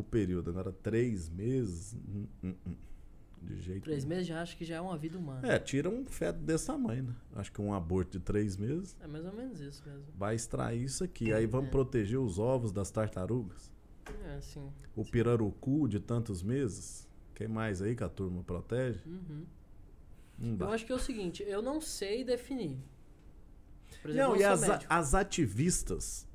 [0.00, 0.50] o período?
[0.50, 1.94] Agora, três meses?
[1.94, 2.74] Hum, hum, hum.
[3.40, 5.46] De jeito Três meses já acho que já é uma vida humana.
[5.46, 7.14] É, tira um feto desse tamanho, né?
[7.36, 10.06] Acho que um aborto de três meses É mais ou menos isso mesmo.
[10.16, 11.32] vai extrair isso aqui.
[11.32, 11.70] Aí vamos É.
[11.70, 13.70] proteger os ovos das tartarugas.
[14.24, 14.68] É, sim.
[14.96, 17.06] O pirarucu de tantos meses.
[17.32, 19.00] Quem mais aí que a turma protege?
[19.06, 19.44] Uhum.
[20.36, 22.76] Não Eu acho que é o seguinte, eu não sei definir.
[24.04, 26.26] Exemplo, Não, e as, as ativistas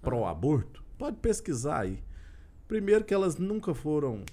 [0.00, 2.02] pró-aborto, pode pesquisar aí.
[2.68, 4.24] Primeiro que elas nunca foram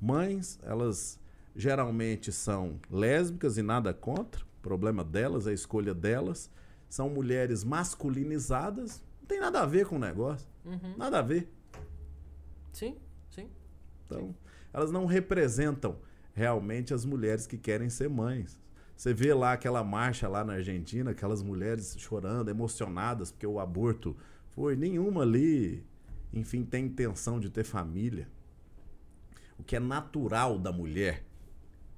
[0.00, 1.18] mães, elas
[1.54, 4.42] geralmente são lésbicas e nada contra.
[4.58, 6.50] O problema delas, é a escolha delas.
[6.88, 9.02] São mulheres masculinizadas.
[9.20, 10.46] Não tem nada a ver com o negócio.
[10.64, 10.96] Uhum.
[10.96, 11.50] Nada a ver.
[12.72, 12.96] Sim,
[13.30, 13.48] sim.
[14.04, 14.34] Então,
[14.72, 15.96] elas não representam
[16.34, 18.60] realmente as mulheres que querem ser mães.
[18.96, 24.16] Você vê lá aquela marcha lá na Argentina, aquelas mulheres chorando, emocionadas porque o aborto
[24.50, 24.76] foi.
[24.76, 25.84] Nenhuma ali,
[26.36, 28.28] enfim, tem intenção de ter família.
[29.58, 31.24] O que é natural da mulher,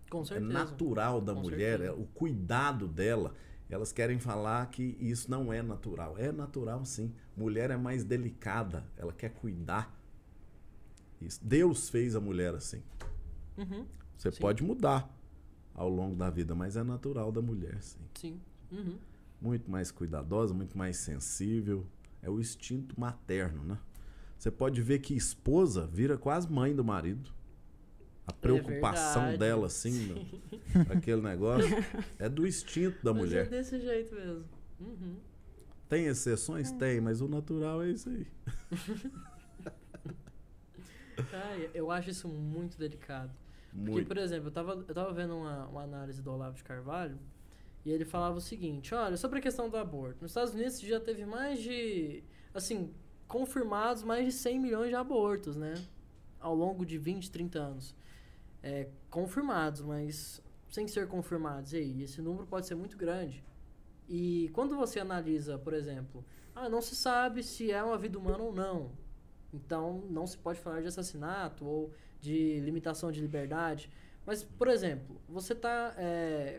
[0.09, 0.53] Com é certeza.
[0.53, 3.35] natural da Com mulher, é o cuidado dela.
[3.69, 6.17] Elas querem falar que isso não é natural.
[6.17, 7.13] É natural, sim.
[7.37, 9.95] Mulher é mais delicada, ela quer cuidar.
[11.21, 11.45] Isso.
[11.45, 12.81] Deus fez a mulher assim.
[13.57, 13.85] Uhum.
[14.17, 14.41] Você Sim.
[14.41, 15.13] pode mudar
[15.75, 18.01] ao longo da vida, mas é natural da mulher, sim.
[18.15, 18.41] Sim.
[18.71, 18.99] Uhum.
[19.41, 21.85] Muito mais cuidadosa, muito mais sensível.
[22.23, 23.79] É o instinto materno, né?
[24.39, 27.31] Você pode ver que esposa vira quase mãe do marido.
[28.27, 29.39] A preocupação verdade.
[29.39, 30.43] dela, assim, no-
[30.93, 31.69] aquele negócio,
[32.19, 33.47] é do instinto da Mas mulher.
[33.47, 34.45] é desse jeito mesmo.
[34.81, 35.17] Uhum.
[35.89, 36.71] Tem exceções?
[36.73, 38.27] Tem, mas o natural é isso aí.
[41.33, 43.33] Ai, eu acho isso muito delicado.
[43.71, 44.09] Porque, Muito.
[44.09, 47.19] por exemplo, eu tava, eu tava vendo uma, uma análise do Olavo de Carvalho
[47.85, 50.19] e ele falava o seguinte: olha, sobre a questão do aborto.
[50.23, 52.23] Nos Estados Unidos já teve mais de.
[52.55, 52.93] Assim,
[53.29, 55.75] confirmados mais de 100 milhões de abortos, né?
[56.41, 57.95] Ao longo de 20, 30 anos.
[58.63, 61.73] É, confirmados, mas sem ser confirmados.
[61.75, 63.45] E aí, esse número pode ser muito grande.
[64.09, 66.25] E quando você analisa, por exemplo,
[66.55, 68.91] ah, não se sabe se é uma vida humana ou não.
[69.53, 73.91] Então, não se pode falar de assassinato ou de limitação de liberdade.
[74.25, 75.95] Mas, por exemplo, você está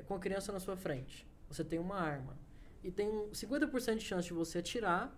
[0.08, 1.28] com a criança na sua frente.
[1.50, 2.38] Você tem uma arma.
[2.84, 5.16] E tem 50% de chance de você atirar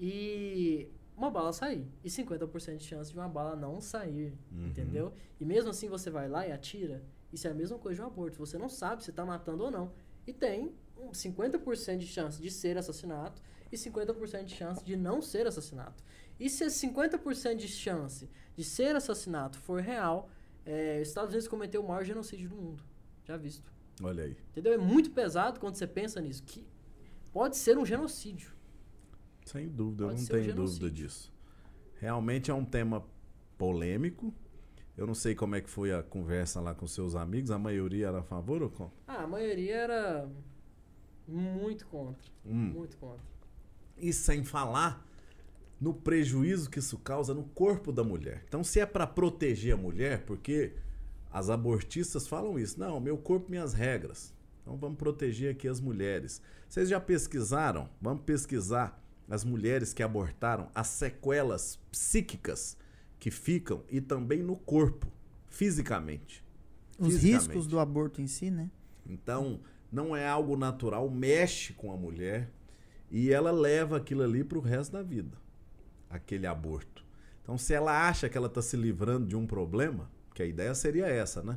[0.00, 1.86] e uma bala sair.
[2.02, 4.32] E 50% de chance de uma bala não sair.
[4.50, 4.68] Uhum.
[4.68, 5.12] Entendeu?
[5.38, 7.04] E mesmo assim você vai lá e atira.
[7.30, 8.38] Isso é a mesma coisa de um aborto.
[8.38, 9.92] Você não sabe se está matando ou não.
[10.26, 15.20] E tem um 50% de chance de ser assassinato e 50% de chance de não
[15.20, 16.02] ser assassinato.
[16.38, 20.30] E se esse 50% de chance de ser assassinato for real,
[20.64, 22.82] é, os Estados Unidos cometeu o maior genocídio do mundo.
[23.24, 23.70] Já visto.
[24.02, 24.36] Olha aí.
[24.50, 24.72] Entendeu?
[24.72, 26.42] É muito pesado quando você pensa nisso.
[26.42, 26.66] Que
[27.30, 28.58] pode ser um genocídio.
[29.44, 31.32] Sem dúvida, eu Pode não ser um tenho dúvida disso.
[31.98, 33.04] Realmente é um tema
[33.58, 34.32] polêmico.
[34.96, 37.50] Eu não sei como é que foi a conversa lá com seus amigos.
[37.50, 38.94] A maioria era a favor ou contra?
[39.06, 40.28] Ah, a maioria era
[41.26, 42.30] muito contra.
[42.44, 42.72] Hum.
[42.74, 43.24] Muito contra.
[43.96, 45.06] E sem falar
[45.80, 48.44] no prejuízo que isso causa no corpo da mulher.
[48.46, 50.74] Então, se é para proteger a mulher, porque
[51.32, 54.34] as abortistas falam isso, não, meu corpo, minhas regras.
[54.60, 56.42] Então, vamos proteger aqui as mulheres.
[56.68, 57.88] Vocês já pesquisaram?
[58.00, 58.99] Vamos pesquisar
[59.30, 62.76] as mulheres que abortaram, as sequelas psíquicas
[63.18, 65.06] que ficam e também no corpo,
[65.48, 66.44] fisicamente.
[66.98, 67.46] Os Fisicamente.
[67.46, 68.70] riscos do aborto em si, né?
[69.06, 69.60] Então,
[69.90, 72.50] não é algo natural, mexe com a mulher
[73.10, 75.38] e ela leva aquilo ali pro resto da vida,
[76.08, 77.04] aquele aborto.
[77.42, 80.74] Então, se ela acha que ela está se livrando de um problema, que a ideia
[80.74, 81.56] seria essa, né?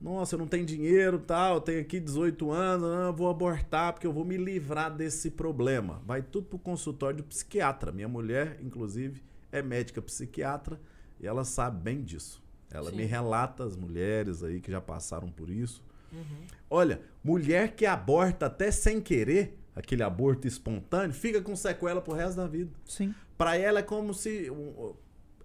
[0.00, 3.92] Nossa, eu não tenho dinheiro, tal, eu tenho aqui 18 anos, ah, eu vou abortar
[3.92, 6.02] porque eu vou me livrar desse problema.
[6.04, 7.90] Vai tudo pro consultório do psiquiatra.
[7.90, 10.78] Minha mulher, inclusive, é médica psiquiatra
[11.20, 12.42] e ela sabe bem disso.
[12.70, 12.96] Ela Sim.
[12.96, 15.82] me relata as mulheres aí que já passaram por isso.
[16.12, 16.46] Uhum.
[16.68, 22.36] Olha, mulher que aborta até sem querer, aquele aborto espontâneo, fica com sequela pro resto
[22.36, 22.70] da vida.
[22.84, 23.14] Sim.
[23.38, 24.50] Pra ela é como se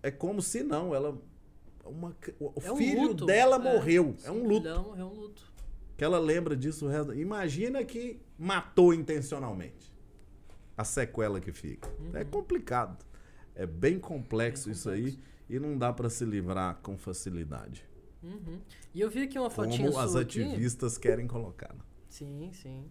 [0.01, 1.19] é como se não, ela
[1.89, 3.25] uma, o É um filho luto.
[3.25, 4.49] dela É, morreu, é um o luto.
[4.49, 5.51] filho dela morreu, é um luto.
[5.97, 7.13] que ela lembra disso o resto.
[7.13, 9.93] Imagina que matou intencionalmente.
[10.77, 11.89] A sequela que fica.
[12.13, 13.05] É complicado.
[13.53, 15.19] É bem complexo, Bem isso aí
[15.49, 17.83] e não dá para se livrar com facilidade.
[18.23, 18.59] Uhum.
[18.93, 20.41] E eu vi aqui uma fotinha Como as sua aqui.
[20.43, 21.73] ativistas querem colocar.
[21.73, 21.81] né?
[22.09, 22.85] Sim, sim.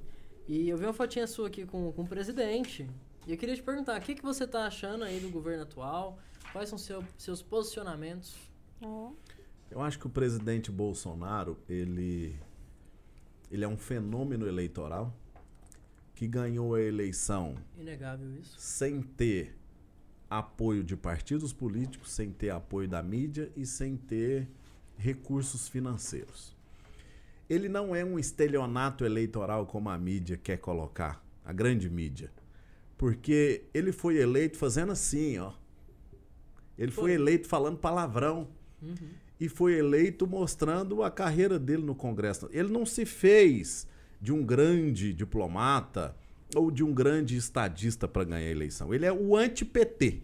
[0.46, 2.88] E eu vi uma fotinha sua aqui com, com o presidente.
[3.26, 6.18] E eu queria te perguntar, o que, que você tá achando aí do governo atual?
[6.52, 8.36] Quais são seu, seus posicionamentos?
[9.70, 12.38] Eu acho que o presidente Bolsonaro, ele,
[13.50, 15.14] ele é um fenômeno eleitoral
[16.14, 18.54] que ganhou a eleição Inegável isso.
[18.58, 19.56] sem ter
[20.28, 24.48] apoio de partidos políticos, sem ter apoio da mídia e sem ter
[24.96, 26.56] recursos financeiros.
[27.48, 32.30] Ele não é um estelionato eleitoral como a mídia quer colocar, a grande mídia.
[32.96, 35.52] Porque ele foi eleito fazendo assim, ó.
[36.76, 37.12] Ele foi Foi.
[37.12, 38.48] eleito falando palavrão
[39.40, 42.48] E foi eleito mostrando a carreira dele no Congresso.
[42.52, 43.86] Ele não se fez
[44.20, 46.16] de um grande diplomata
[46.56, 48.92] ou de um grande estadista para ganhar a eleição.
[48.92, 50.22] Ele é o anti-PT.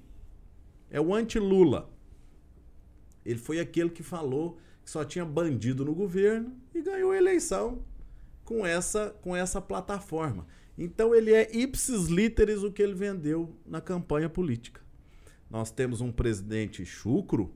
[0.91, 1.91] É o anti-Lula.
[3.25, 7.83] Ele foi aquele que falou que só tinha bandido no governo e ganhou a eleição
[8.45, 10.47] com essa, com essa plataforma.
[10.77, 14.81] Então ele é ipsis literis o que ele vendeu na campanha política.
[15.49, 17.55] Nós temos um presidente chucro,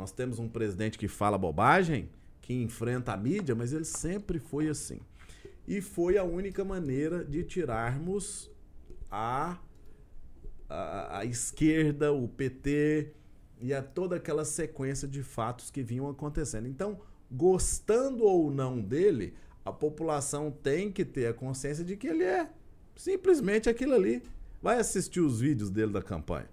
[0.00, 2.08] nós temos um presidente que fala bobagem,
[2.40, 4.98] que enfrenta a mídia, mas ele sempre foi assim.
[5.68, 8.50] E foi a única maneira de tirarmos
[9.10, 9.58] a,
[10.70, 13.12] a, a esquerda, o PT
[13.60, 16.66] e a toda aquela sequência de fatos que vinham acontecendo.
[16.66, 16.98] Então,
[17.30, 22.48] gostando ou não dele, a população tem que ter a consciência de que ele é
[22.96, 24.22] simplesmente aquilo ali.
[24.62, 26.48] Vai assistir os vídeos dele da campanha.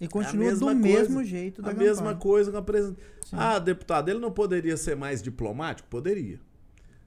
[0.00, 1.30] E continua do mesma mesmo coisa.
[1.30, 2.16] jeito da A mesma campanha.
[2.16, 3.00] coisa com a presidente.
[3.32, 5.88] Ah, deputado, ele não poderia ser mais diplomático?
[5.88, 6.40] Poderia.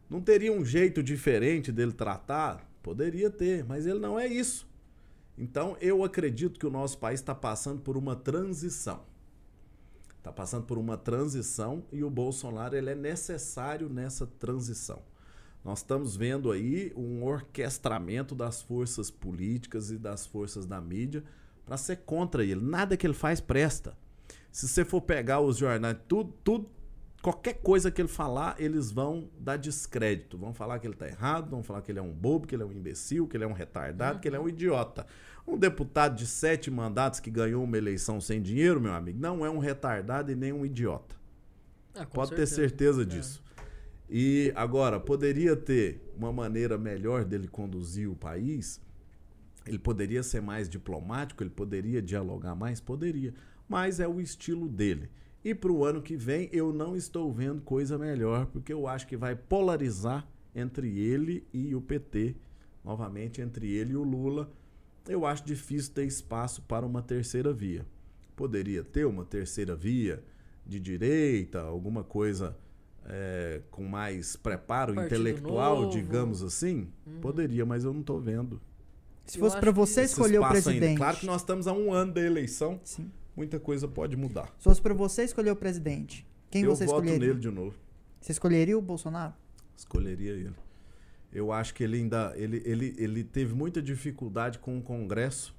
[0.10, 2.66] Não teria um jeito diferente dele tratar?
[2.82, 4.66] Poderia ter, mas ele não é isso.
[5.38, 9.04] Então, eu acredito que o nosso país está passando por uma transição.
[10.18, 15.02] Está passando por uma transição e o Bolsonaro ele é necessário nessa transição.
[15.64, 21.24] Nós estamos vendo aí um orquestramento das forças políticas e das forças da mídia
[21.68, 22.62] para ser contra ele.
[22.62, 23.96] Nada que ele faz presta.
[24.50, 26.70] Se você for pegar os jornais, tudo, tudo,
[27.22, 30.38] qualquer coisa que ele falar, eles vão dar descrédito.
[30.38, 32.64] Vão falar que ele está errado, vão falar que ele é um bobo, que ele
[32.64, 35.06] é um imbecil, que ele é um retardado, que ele é um idiota.
[35.46, 39.50] Um deputado de sete mandatos que ganhou uma eleição sem dinheiro, meu amigo, não é
[39.50, 41.16] um retardado e nem um idiota.
[41.94, 43.44] Ah, Pode ter certeza disso.
[44.10, 48.80] E agora, poderia ter uma maneira melhor dele conduzir o país?
[49.68, 51.44] Ele poderia ser mais diplomático?
[51.44, 52.80] Ele poderia dialogar mais?
[52.80, 53.34] Poderia.
[53.68, 55.10] Mas é o estilo dele.
[55.44, 59.08] E para o ano que vem, eu não estou vendo coisa melhor, porque eu acho
[59.08, 62.36] que vai polarizar entre ele e o PT.
[62.84, 64.52] Novamente, entre ele e o Lula.
[65.08, 67.86] Eu acho difícil ter espaço para uma terceira via.
[68.36, 70.24] Poderia ter uma terceira via
[70.66, 72.58] de direita, alguma coisa
[73.06, 75.92] é, com mais preparo Partido intelectual, novo.
[75.92, 76.90] digamos assim?
[77.22, 78.62] Poderia, mas eu não estou vendo.
[79.28, 80.80] Se Eu fosse que você escolher o espaço ainda.
[80.80, 80.98] presidente.
[80.98, 83.12] Claro que nós estamos a um ano da eleição, Sim.
[83.36, 84.48] muita coisa pode mudar.
[84.58, 87.28] Se fosse pra você escolher o presidente, quem eu você voto escolheria?
[87.28, 87.76] nele de novo.
[88.22, 89.34] Você escolheria o Bolsonaro?
[89.76, 90.56] Escolheria ele.
[91.32, 92.34] Eu acho que ele ainda.
[92.38, 95.54] Ele, ele, ele teve muita dificuldade com o Congresso.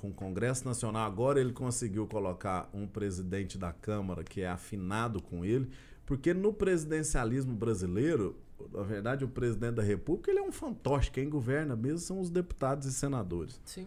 [0.00, 1.04] Com o Congresso Nacional.
[1.04, 5.68] Agora ele conseguiu colocar um presidente da Câmara que é afinado com ele.
[6.06, 8.36] Porque no presidencialismo brasileiro,
[8.72, 11.10] na verdade, o presidente da República ele é um fantoche.
[11.10, 13.60] Quem governa mesmo são os deputados e senadores.
[13.64, 13.86] Sim,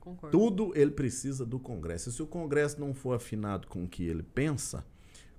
[0.00, 0.36] concordo.
[0.36, 2.08] Tudo ele precisa do Congresso.
[2.08, 4.84] E se o Congresso não for afinado com o que ele pensa,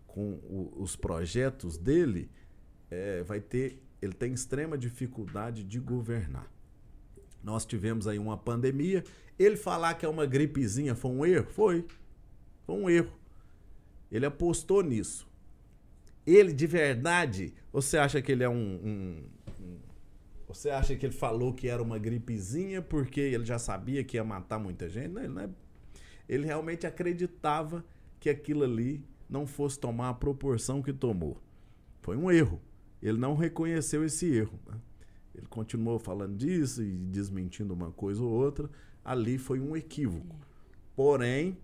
[0.06, 2.30] com o- os projetos dele,
[2.90, 3.82] é, vai ter.
[4.02, 6.52] Ele tem extrema dificuldade de governar.
[7.44, 9.04] Nós tivemos aí uma pandemia.
[9.40, 11.48] Ele falar que é uma gripezinha foi um erro?
[11.52, 11.86] Foi.
[12.66, 13.12] Foi um erro.
[14.12, 15.27] Ele apostou nisso.
[16.28, 18.54] Ele, de verdade, você acha que ele é um-
[18.84, 19.24] um,
[19.62, 19.78] um
[20.48, 24.24] você acha que ele falou que era uma gripezinha porque ele já sabia que ia
[24.24, 25.10] matar muita gente?
[25.10, 25.50] Não, ele, não é-
[26.28, 27.84] ele realmente acreditava
[28.20, 31.42] que aquilo ali não fosse tomar a proporção que tomou.
[32.02, 32.62] Foi um erro.
[33.02, 34.60] Ele não reconheceu esse erro.
[34.68, 34.76] né?
[35.36, 38.70] Ele continuou falando disso e desmentindo uma coisa ou outra.
[39.06, 40.36] Ali foi um equívoco.
[40.96, 41.58] Porém,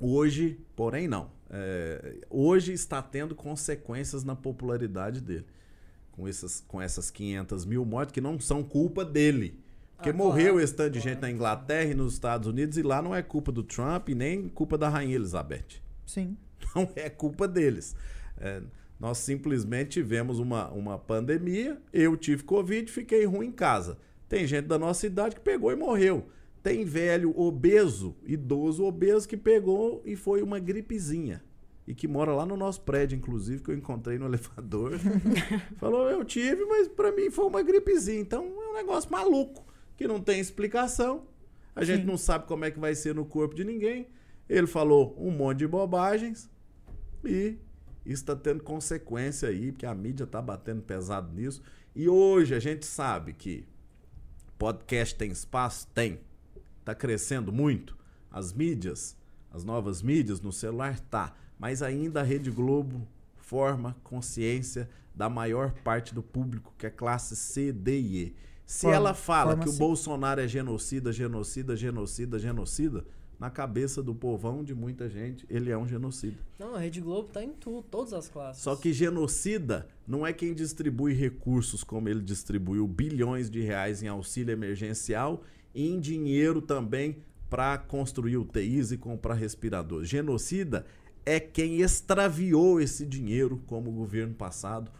[0.00, 1.30] hoje, porém não.
[1.50, 5.46] É, hoje está tendo consequências na popularidade dele
[6.12, 9.58] com essas, com essas 500 mil mortes que não são culpa dele.
[9.96, 11.14] Porque Ah, morreu claro, esse tanto de claro.
[11.14, 14.14] gente na Inglaterra e nos Estados Unidos e lá não é culpa do Trump e
[14.14, 15.80] nem culpa da Rainha Elizabeth.
[16.06, 16.36] Sim.
[16.74, 17.94] Não é culpa deles.
[18.36, 18.60] É,
[18.98, 23.96] Nós simplesmente tivemos uma, uma pandemia, eu tive Covid, fiquei ruim em casa.
[24.28, 26.28] Tem gente da nossa idade que pegou e morreu.
[26.62, 31.42] Tem velho obeso, idoso obeso que pegou e foi uma gripezinha.
[31.86, 34.98] E que mora lá no nosso prédio, inclusive, que eu encontrei no elevador.
[35.78, 38.20] Falou, eu tive, mas pra mim foi uma gripezinha.
[38.20, 39.64] Então é um negócio maluco,
[39.96, 41.26] que não tem explicação.
[41.74, 42.06] A gente Sim.
[42.06, 44.08] não sabe como é que vai ser no corpo de ninguém.
[44.48, 46.50] Ele falou um monte de bobagens
[47.24, 47.56] e
[48.04, 51.62] isso está tendo consequência aí, porque a mídia está batendo pesado nisso.
[51.94, 53.64] E hoje a gente sabe que
[54.58, 55.86] podcast tem espaço?
[55.94, 56.18] Tem.
[56.88, 57.94] Está crescendo muito.
[58.30, 59.14] As mídias,
[59.50, 61.34] as novas mídias no celular, tá.
[61.58, 67.36] Mas ainda a Rede Globo forma consciência da maior parte do público, que é classe
[67.36, 68.36] C, D e E.
[68.64, 69.78] Se Forma- ela fala que o sim.
[69.78, 73.04] Bolsonaro é genocida, genocida, genocida, genocida,
[73.38, 76.38] na cabeça do povão de muita gente, ele é um genocida.
[76.58, 78.62] Não, a Rede Globo tá em tudo, todas as classes.
[78.62, 84.08] Só que genocida não é quem distribui recursos como ele distribuiu bilhões de reais em
[84.08, 85.42] auxílio emergencial
[85.74, 90.08] em dinheiro também para construir UTIs e comprar respiradores.
[90.08, 90.86] Genocida
[91.24, 94.90] é quem extraviou esse dinheiro, como o governo passado,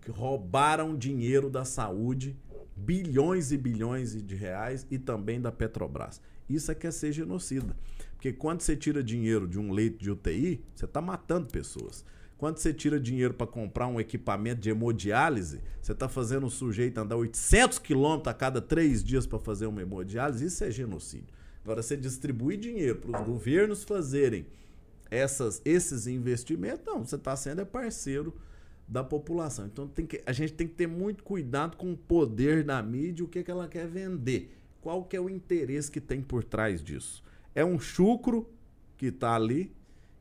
[0.00, 2.36] que roubaram dinheiro da saúde,
[2.76, 6.20] bilhões e bilhões de reais e também da Petrobras.
[6.48, 7.76] Isso é que é ser genocida.
[8.14, 12.04] Porque quando você tira dinheiro de um leito de UTI, você está matando pessoas.
[12.38, 16.98] Quando você tira dinheiro para comprar um equipamento de hemodiálise, você está fazendo o sujeito
[16.98, 21.34] andar 800 quilômetros a cada três dias para fazer uma hemodiálise, isso é genocídio.
[21.64, 24.46] Agora, você distribuir dinheiro para os governos fazerem
[25.10, 28.32] essas, esses investimentos, não, você está sendo é parceiro
[28.86, 29.66] da população.
[29.66, 33.24] Então tem que, a gente tem que ter muito cuidado com o poder da mídia,
[33.24, 34.56] o que, que ela quer vender.
[34.80, 37.22] Qual que é o interesse que tem por trás disso?
[37.52, 38.48] É um chucro
[38.96, 39.72] que está ali,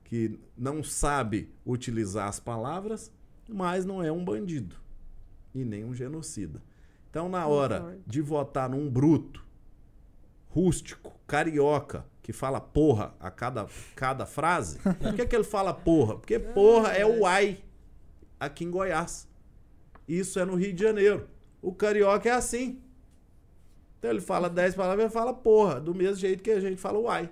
[0.08, 3.12] que não sabe utilizar as palavras,
[3.48, 4.78] mas não é um bandido
[5.54, 6.62] e nem um genocida.
[7.10, 9.46] Então, na hora de votar num bruto,
[10.50, 16.18] rústico, carioca, que fala porra a cada, cada frase, por que, que ele fala porra?
[16.18, 17.64] Porque porra é o ai
[18.40, 19.28] aqui em Goiás.
[20.08, 21.28] Isso é no Rio de Janeiro.
[21.62, 22.82] O carioca é assim.
[24.00, 26.98] Então ele fala 10 palavras, ele fala porra, do mesmo jeito que a gente fala
[26.98, 27.30] uai.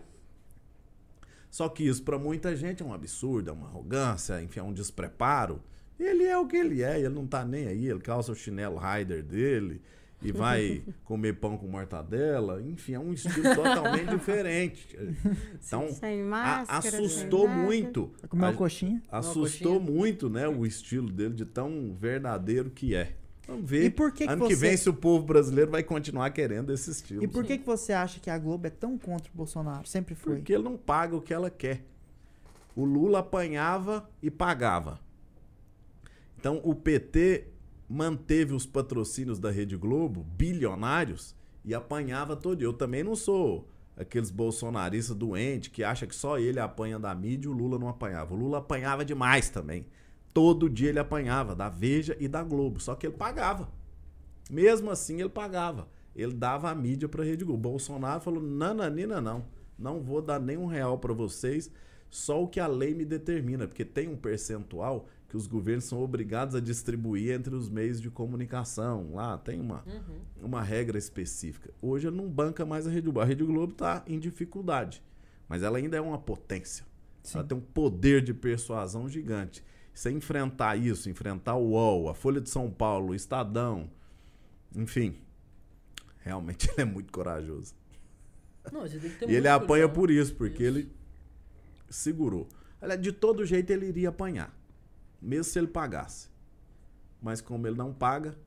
[1.56, 4.74] Só que isso pra muita gente é um absurdo, é uma arrogância, enfim, é um
[4.74, 5.64] despreparo.
[5.98, 8.78] Ele é o que ele é, ele não tá nem aí, ele calça o chinelo
[8.78, 9.82] rider dele
[10.22, 14.86] e vai comer pão com mortadela, enfim, é um estilo totalmente diferente.
[15.66, 18.12] Então, Sem máscara, assustou sem muito.
[18.34, 19.02] Uma coxinha.
[19.10, 19.96] Assustou coxinha.
[19.98, 23.16] muito, né, o estilo dele de tão verdadeiro que é.
[23.48, 23.86] Vamos ver.
[23.86, 26.72] E por que que ano que você- vem se o povo brasileiro vai continuar querendo
[26.74, 27.24] esse estilo.
[27.24, 29.88] E por que, que você acha que a Globo é tão contra o Bolsonaro?
[29.88, 30.38] Sempre foi.
[30.38, 31.84] Porque ele não paga o que ela quer.
[32.76, 35.00] O Lula apanhava e pagava.
[36.40, 37.48] Então o PT
[37.88, 42.62] manteve os patrocínios da Rede Globo, bilionários, e apanhava todo.
[42.62, 43.68] Eu também não sou
[43.98, 47.88] aqueles bolsonaristas doentes que acha que só ele apanha da mídia e o Lula não
[47.88, 48.34] apanhava.
[48.34, 49.86] O Lula apanhava demais também.
[50.36, 52.78] Todo dia ele apanhava, da Veja e da Globo.
[52.82, 53.70] Só que ele pagava.
[54.52, 55.88] Mesmo assim, ele pagava.
[56.14, 57.70] Ele dava a mídia para a Rede Globo.
[57.70, 59.46] Bolsonaro falou: nananina, não.
[59.80, 61.72] Não vou dar nem um real para vocês,
[62.10, 63.66] só o que a lei me determina.
[63.66, 68.10] Porque tem um percentual que os governos são obrigados a distribuir entre os meios de
[68.10, 69.14] comunicação.
[69.14, 69.86] Lá tem uma,
[70.42, 71.74] uma regra específica.
[71.82, 73.22] Hoje ele não banca mais a Rede Globo.
[73.22, 75.02] A Rede Globo está em dificuldade,
[75.48, 76.86] mas ela ainda é uma potência.
[77.24, 77.38] Sim.
[77.38, 79.64] Ela tem um poder de persuasão gigante.
[79.96, 83.90] Você enfrentar isso, enfrentar o UOL, a Folha de São Paulo, o Estadão,
[84.76, 85.18] enfim,
[86.20, 87.74] realmente ele é muito corajoso.
[88.72, 89.94] Não, você tem que ter E ele apanha cuidado.
[89.96, 90.78] por isso, porque Isso.
[90.80, 90.92] ele
[91.90, 92.48] segurou.
[92.82, 94.54] Aliás, de todo jeito ele iria apanhar,
[95.22, 96.30] mesmo se ele pagasse.
[97.22, 98.38] Mas como ele não paga,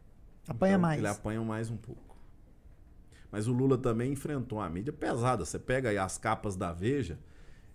[0.47, 0.99] Apanha então mais.
[0.99, 2.15] ele apanha mais um pouco.
[3.33, 5.45] Mas o Lula também enfrentou uma mídia pesada.
[5.47, 7.19] Você pega aí as capas da Veja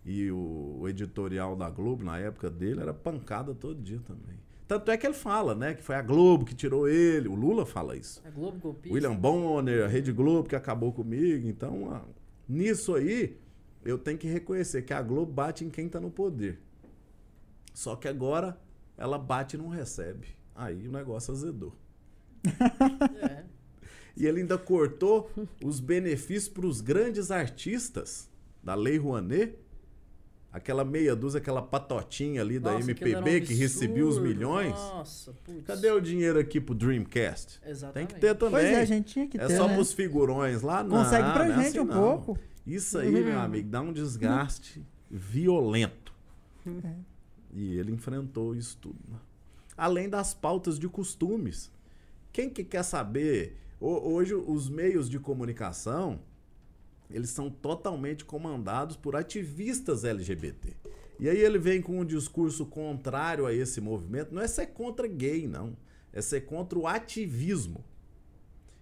[0.05, 4.37] e o, o editorial da Globo na época dele era pancada todo dia também.
[4.67, 5.73] Tanto é que ele fala, né?
[5.73, 7.27] Que foi a Globo que tirou ele.
[7.27, 8.21] O Lula fala isso.
[8.25, 8.93] A Globo golpista.
[8.93, 11.47] William Bonner, a Rede Globo que acabou comigo.
[11.47, 12.01] Então, ah,
[12.47, 13.37] nisso aí,
[13.83, 16.59] eu tenho que reconhecer que a Globo bate em quem tá no poder.
[17.73, 18.57] Só que agora
[18.97, 20.27] ela bate e não recebe.
[20.55, 21.73] Aí o negócio azedou.
[23.21, 23.43] É.
[24.15, 25.27] E ele ainda cortou
[25.63, 28.29] os benefícios para os grandes artistas
[28.63, 29.57] da Lei Rouanet.
[30.53, 34.19] Aquela meia dúzia, aquela patotinha ali da Nossa, aquilo era um MPB que recebia os
[34.19, 34.71] milhões.
[34.73, 35.65] Nossa, putz.
[35.65, 37.59] Cadê o dinheiro aqui pro Dreamcast?
[37.65, 37.93] Exatamente.
[38.09, 38.61] Tem que ter também.
[38.61, 39.73] Pois é, a gente tinha que É ter, só né?
[39.73, 40.97] pros figurões lá, não.
[41.03, 41.99] Consegue pra não é gente assim, um não.
[41.99, 42.37] pouco.
[42.67, 46.13] Isso aí, meu amigo, dá um desgaste violento.
[46.67, 46.93] É.
[47.51, 48.99] E ele enfrentou isso tudo.
[49.09, 49.17] né?
[49.75, 51.71] além das pautas de costumes.
[52.31, 53.57] Quem que quer saber?
[53.81, 56.19] Ho- Hoje os meios de comunicação,
[57.13, 60.73] eles são totalmente comandados por ativistas LGBT.
[61.19, 64.33] E aí ele vem com um discurso contrário a esse movimento.
[64.33, 65.77] Não é ser contra gay, não.
[66.11, 67.85] É ser contra o ativismo.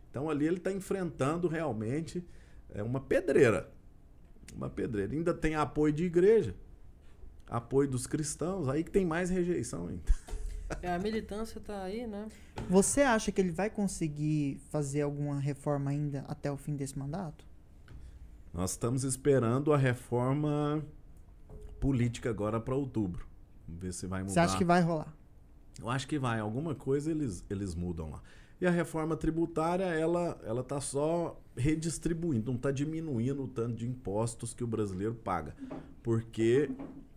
[0.09, 2.25] Então ali ele está enfrentando realmente
[2.73, 3.69] é, uma pedreira.
[4.55, 5.13] Uma pedreira.
[5.13, 6.55] Ainda tem apoio de igreja.
[7.47, 8.69] Apoio dos cristãos.
[8.69, 10.13] Aí que tem mais rejeição ainda.
[10.81, 12.29] É, a militância tá aí, né?
[12.69, 17.50] Você acha que ele vai conseguir fazer alguma reforma ainda até o fim desse mandato?
[18.53, 20.83] Nós estamos esperando a reforma
[21.79, 23.25] política agora para outubro.
[23.67, 24.33] Vamos ver se vai mudar.
[24.33, 25.13] Você acha que vai rolar?
[25.79, 26.39] Eu acho que vai.
[26.39, 28.21] Alguma coisa eles, eles mudam lá.
[28.59, 33.87] E a reforma tributária, ela, ela tá só redistribuindo, não tá diminuindo o tanto de
[33.87, 35.55] impostos que o brasileiro paga.
[36.03, 36.69] Porque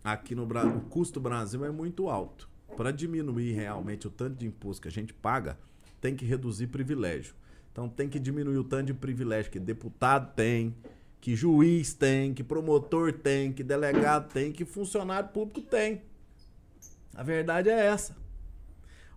[0.03, 2.49] aqui no Brasil, o custo do Brasil é muito alto.
[2.75, 5.57] Para diminuir realmente o tanto de imposto que a gente paga,
[6.01, 7.35] tem que reduzir privilégio.
[7.71, 10.73] Então tem que diminuir o tanto de privilégio que deputado tem,
[11.25, 16.03] que juiz tem, que promotor tem, que delegado tem, que funcionário público tem.
[17.15, 18.15] A verdade é essa.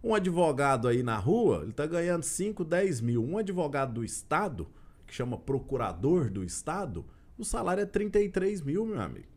[0.03, 3.23] Um advogado aí na rua, ele tá ganhando 5, 10 mil.
[3.23, 4.67] Um advogado do Estado,
[5.07, 7.05] que chama procurador do Estado,
[7.37, 9.29] o salário é 33 mil, meu amigo.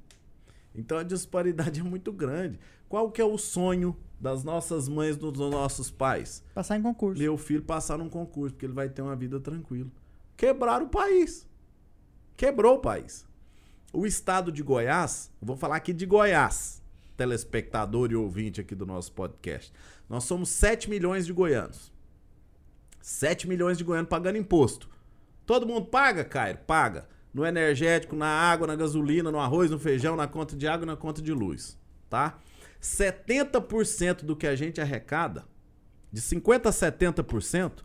[0.74, 2.58] Então a disparidade é muito grande.
[2.88, 6.42] Qual que é o sonho das nossas mães, dos nossos pais?
[6.56, 7.22] Passar em concurso.
[7.22, 9.92] Meu filho passar num concurso, porque ele vai ter uma vida tranquila.
[10.38, 11.51] Quebraram o país.
[12.42, 13.24] Quebrou o país.
[13.94, 16.82] O estado de Goiás, vou falar aqui de Goiás,
[17.16, 19.72] telespectador e ouvinte aqui do nosso podcast.
[20.10, 21.92] Nós somos 7 milhões de goianos.
[23.00, 24.90] 7 milhões de goianos pagando imposto.
[25.46, 26.58] Todo mundo paga, Cairo?
[26.66, 27.08] Paga.
[27.32, 30.88] No energético, na água, na gasolina, no arroz, no feijão, na conta de água e
[30.88, 31.78] na conta de luz.
[32.10, 32.40] Tá?
[32.82, 35.46] 70% do que a gente arrecada,
[36.12, 37.84] de 50% a 70%,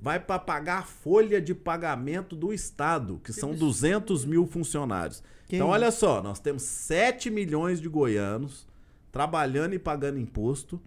[0.00, 5.22] vai para pagar a folha de pagamento do Estado, que são 200 mil funcionários.
[5.46, 5.74] Que então, isso?
[5.74, 8.66] olha só, nós temos 7 milhões de goianos
[9.10, 10.80] trabalhando e pagando imposto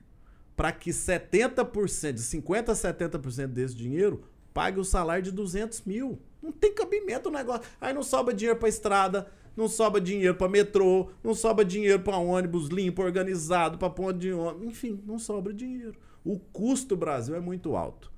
[0.55, 6.19] para que 70%, de 50% a 70% desse dinheiro pague o salário de 200 mil.
[6.41, 7.63] Não tem cabimento o negócio.
[7.79, 12.17] Aí não sobra dinheiro para estrada, não sobra dinheiro para metrô, não sobra dinheiro para
[12.17, 14.67] ônibus limpo, organizado, para ponto de ônibus.
[14.67, 15.97] Enfim, não sobra dinheiro.
[16.23, 18.11] O custo do Brasil é muito alto.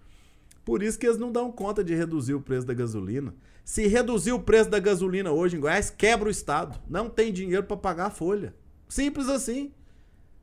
[0.63, 3.33] Por isso que eles não dão conta de reduzir o preço da gasolina.
[3.63, 6.79] Se reduzir o preço da gasolina hoje em Goiás, quebra o Estado.
[6.89, 8.53] Não tem dinheiro para pagar a folha.
[8.87, 9.71] Simples assim.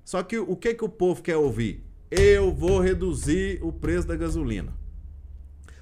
[0.04, 1.84] Só que o que, que o povo quer ouvir?
[2.10, 4.72] Eu vou reduzir o preço da gasolina.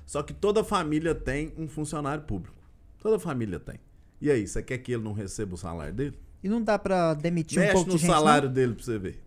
[0.05, 2.57] Só que toda família tem um funcionário público.
[3.01, 3.79] Toda família tem.
[4.21, 6.19] E aí, você quer que ele não receba o salário dele?
[6.43, 8.99] E não dá pra demitir um Mexe pouco no de gente, salário dele pra você
[8.99, 9.21] ver.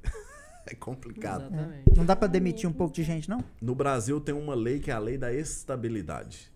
[0.72, 1.42] É complicado.
[1.48, 1.88] Exatamente.
[1.90, 1.96] não?
[1.98, 3.44] Não dá pra demitir um pouco de gente, não?
[3.62, 6.52] No Brasil tem uma lei que é a lei da estabilidade.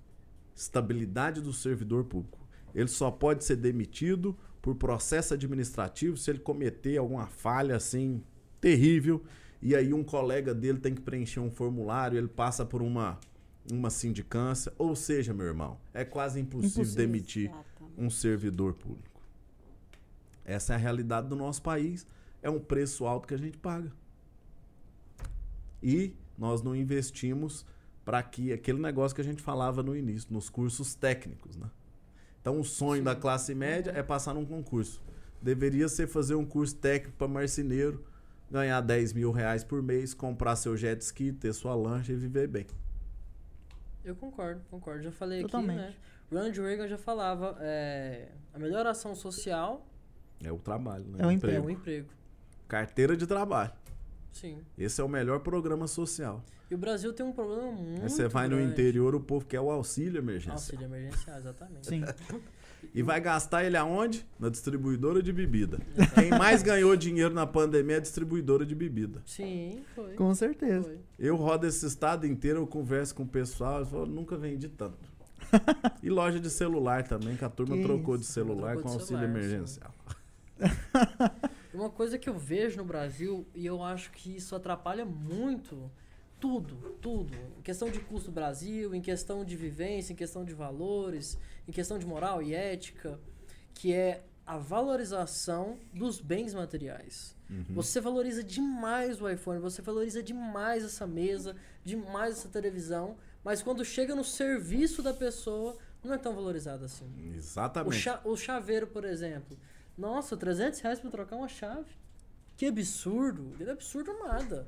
[0.55, 2.39] Estabilidade do servidor público.
[2.73, 8.21] Ele só pode ser demitido por processo administrativo se ele cometer alguma falha assim
[8.61, 9.21] terrível
[9.61, 13.19] e aí um colega dele tem que preencher um formulário, ele passa por uma
[13.71, 17.07] uma sindicância, ou seja, meu irmão, é quase impossível, Impossível.
[17.07, 17.51] demitir
[17.97, 19.21] um servidor público.
[20.43, 22.05] Essa é a realidade do nosso país,
[22.41, 23.89] é um preço alto que a gente paga.
[25.83, 27.65] E nós não investimos
[28.05, 31.69] para que aquele negócio que a gente falava no início, nos cursos técnicos, né?
[32.41, 35.01] Então o sonho da classe média é passar num concurso.
[35.41, 38.03] Deveria ser fazer um curso técnico para marceneiro,
[38.49, 42.47] ganhar 10 mil reais por mês, comprar seu jet ski, ter sua lancha e viver
[42.47, 42.65] bem.
[44.03, 45.03] Eu concordo, concordo.
[45.03, 45.79] Já falei Totalmente.
[45.79, 45.95] aqui, né?
[46.31, 49.85] Ronald Reagan já falava, é, a melhor ação social
[50.43, 51.19] É o trabalho, né?
[51.21, 51.67] É o é Emprego.
[51.67, 52.09] o emprego.
[52.67, 53.71] Carteira de trabalho.
[54.33, 54.57] Sim.
[54.77, 56.43] Esse é o melhor programa social.
[56.69, 58.71] E o Brasil tem um problema muito Aí você vai no grande.
[58.73, 60.55] interior, o povo quer o auxílio emergencial.
[60.55, 61.87] Auxílio emergencial, exatamente.
[61.87, 62.03] Sim.
[62.93, 64.25] E vai gastar ele aonde?
[64.37, 65.79] Na distribuidora de bebida.
[66.13, 69.21] Quem mais ganhou dinheiro na pandemia é a distribuidora de bebida.
[69.25, 70.13] Sim, foi.
[70.15, 70.83] Com certeza.
[70.83, 70.99] foi.
[71.17, 74.97] Eu rodo esse estado inteiro, eu converso com o pessoal, eu falo, nunca vendi tanto.
[76.03, 78.33] E loja de celular também, que a turma Que trocou de isso.
[78.33, 79.93] celular Trocou com de auxílio celular, emergencial.
[81.73, 85.89] Uma coisa que eu vejo no Brasil, e eu acho que isso atrapalha muito
[86.39, 87.33] tudo, tudo.
[87.57, 91.71] Em questão de custo do Brasil, em questão de vivência, em questão de valores, em
[91.71, 93.19] questão de moral e ética,
[93.73, 97.35] que é a valorização dos bens materiais.
[97.69, 103.85] Você valoriza demais o iPhone, você valoriza demais essa mesa, demais essa televisão, mas quando
[103.85, 107.05] chega no serviço da pessoa, não é tão valorizado assim.
[107.31, 107.95] O, Exatamente.
[107.95, 109.55] cha- o chaveiro, por exemplo.
[109.97, 111.91] Nossa, 300 reais pra trocar uma chave.
[112.55, 113.53] Que absurdo.
[113.57, 114.67] Que absurdo nada.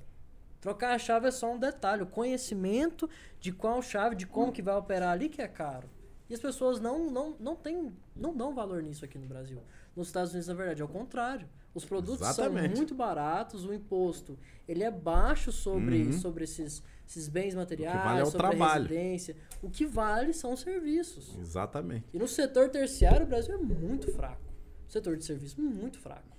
[0.61, 2.03] Trocar a chave é só um detalhe.
[2.03, 3.09] O conhecimento
[3.39, 5.89] de qual chave, de como que vai operar ali que é caro.
[6.27, 9.61] E as pessoas não, não, não, tem, não dão valor nisso aqui no Brasil.
[9.95, 11.47] Nos Estados Unidos, na verdade, é o contrário.
[11.73, 12.67] Os produtos Exatamente.
[12.69, 16.13] são muito baratos, o imposto ele é baixo sobre, Uhum.
[16.13, 18.83] sobre esses, esses bens materiais, vale é o sobre a trabalho.
[18.87, 19.35] residência.
[19.61, 21.37] O que vale são os serviços.
[21.37, 22.05] Exatamente.
[22.13, 24.41] E no setor terciário, o Brasil é muito fraco.
[24.87, 26.35] O setor de serviço, muito fraco.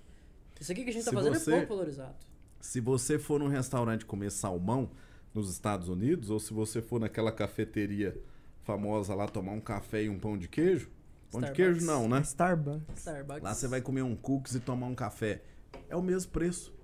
[0.61, 2.15] Isso aqui que a gente Se está fazendo você- é pouco valorizado.
[2.61, 4.91] Se você for num restaurante comer salmão
[5.35, 8.19] nos Estados Unidos, ou se você for naquela cafeteria
[8.63, 10.89] famosa lá tomar um café e um pão de queijo,
[11.31, 11.57] pão de Starbucks.
[11.57, 12.21] queijo não, né?
[12.23, 12.99] Starbucks.
[12.99, 13.43] Starbucks.
[13.43, 15.43] Lá você vai comer um cookies e tomar um café.
[15.89, 16.75] É o mesmo preço.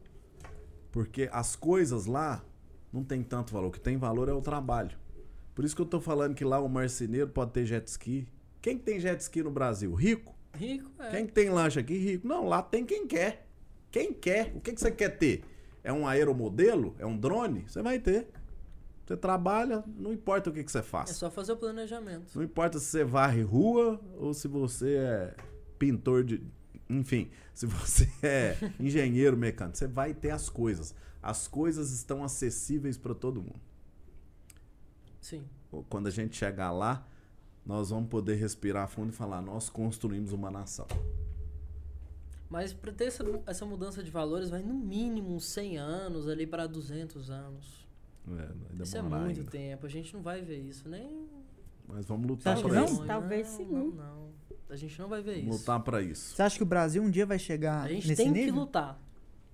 [0.90, 2.44] Porque as coisas lá
[2.92, 3.68] não tem tanto valor.
[3.68, 4.96] O que tem valor é o trabalho.
[5.54, 8.28] Por isso que eu tô falando que lá o marceneiro pode ter jet ski.
[8.60, 9.92] Quem que tem jet ski no Brasil?
[9.94, 10.31] Rico?
[10.54, 11.10] Rico, é.
[11.10, 11.96] Quem que tem lanche aqui?
[11.96, 12.26] Rico.
[12.26, 13.46] Não, lá tem quem quer.
[13.90, 14.52] Quem quer?
[14.54, 15.44] O que, que você quer ter?
[15.82, 16.94] É um aeromodelo?
[16.98, 17.64] É um drone?
[17.66, 18.28] Você vai ter.
[19.04, 21.10] Você trabalha, não importa o que, que você É faz.
[21.10, 22.36] só fazer o planejamento.
[22.36, 25.34] Não importa se você varre rua ou se você é
[25.78, 26.42] pintor de.
[26.88, 30.94] Enfim, se você é engenheiro mecânico, você vai ter as coisas.
[31.20, 33.60] As coisas estão acessíveis para todo mundo.
[35.20, 35.44] Sim.
[35.88, 37.06] Quando a gente chegar lá,
[37.64, 40.86] nós vamos poder respirar fundo e falar: nós construímos uma nação.
[42.50, 46.46] Mas para ter essa, essa mudança de valores vai no mínimo uns 100 anos ali
[46.46, 47.88] para 200 anos.
[48.28, 49.50] É, Isso é muito ainda.
[49.50, 49.86] tempo.
[49.86, 50.88] A gente não vai ver isso.
[50.88, 51.26] Nem.
[51.88, 52.84] Mas vamos lutar para que não?
[52.84, 53.04] isso.
[53.06, 53.64] Talvez não, sim.
[53.66, 54.28] Não, não.
[54.68, 55.58] A gente não vai ver Vamos isso.
[55.60, 56.34] lutar para isso.
[56.34, 58.52] Você acha que o Brasil um dia vai chegar A gente nesse tem nível?
[58.54, 59.00] que lutar.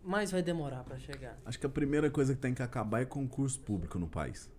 [0.03, 1.39] Mas vai demorar para chegar.
[1.45, 4.51] Acho que a primeira coisa que tem que acabar é concurso público no país.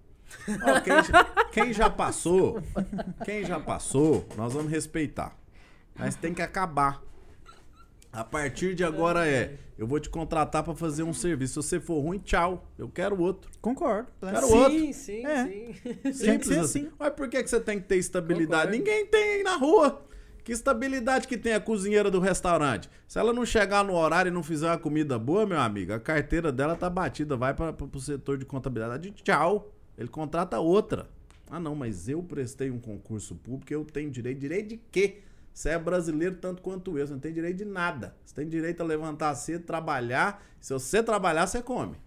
[0.48, 2.62] Ó, quem, já, quem já passou,
[3.26, 5.36] quem já passou, nós vamos respeitar.
[5.96, 7.02] Mas tem que acabar.
[8.12, 11.62] A partir de agora é, eu vou te contratar pra fazer um serviço.
[11.62, 12.66] Se você for ruim, tchau.
[12.78, 13.52] Eu quero outro.
[13.62, 14.08] Concordo.
[14.20, 14.94] Quero sim, outro.
[14.94, 15.46] sim, É.
[16.12, 16.38] sim.
[16.40, 16.90] Que ser assim.
[16.98, 18.72] Mas por que, que você tem que ter estabilidade?
[18.72, 18.78] Concordo.
[18.78, 20.02] Ninguém tem aí na rua.
[20.44, 22.90] Que estabilidade que tem a cozinheira do restaurante?
[23.08, 26.00] Se ela não chegar no horário e não fizer uma comida boa, meu amigo, a
[26.00, 27.38] carteira dela tá batida.
[27.38, 29.12] Vai para o setor de contabilidade.
[29.24, 29.72] Tchau.
[30.00, 31.10] Ele contrata outra.
[31.52, 34.40] Ah, não, mas eu prestei um concurso público, eu tenho direito.
[34.40, 35.22] Direito de quê?
[35.54, 37.06] Você é brasileiro tanto quanto eu.
[37.06, 38.16] Você não tem direito de nada.
[38.26, 40.42] Você tem direito a levantar cedo, trabalhar.
[40.62, 41.98] Se você trabalhar, você come.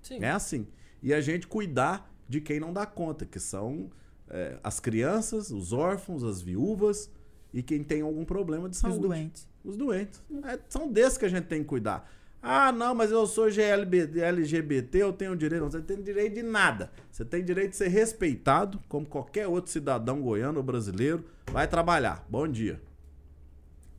[0.00, 0.18] Sim.
[0.22, 0.68] É assim.
[1.02, 3.90] E a gente cuidar de quem não dá conta, que são
[4.28, 7.10] é, as crianças, os órfãos, as viúvas
[7.52, 9.00] e quem tem algum problema de Os saúde.
[9.00, 9.48] doentes.
[9.64, 10.22] Os doentes.
[10.44, 12.08] É, são desses que a gente tem que cuidar.
[12.48, 15.62] Ah, não, mas eu sou GLB, LGBT, eu tenho direito.
[15.62, 16.92] Não, você tem direito de nada.
[17.10, 21.24] Você tem direito de ser respeitado, como qualquer outro cidadão goiano ou brasileiro.
[21.50, 22.24] Vai trabalhar.
[22.28, 22.80] Bom dia.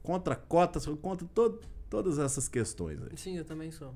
[0.02, 3.18] Contra cotas, contra todo, todas essas questões aí.
[3.18, 3.93] Sim, eu também sou.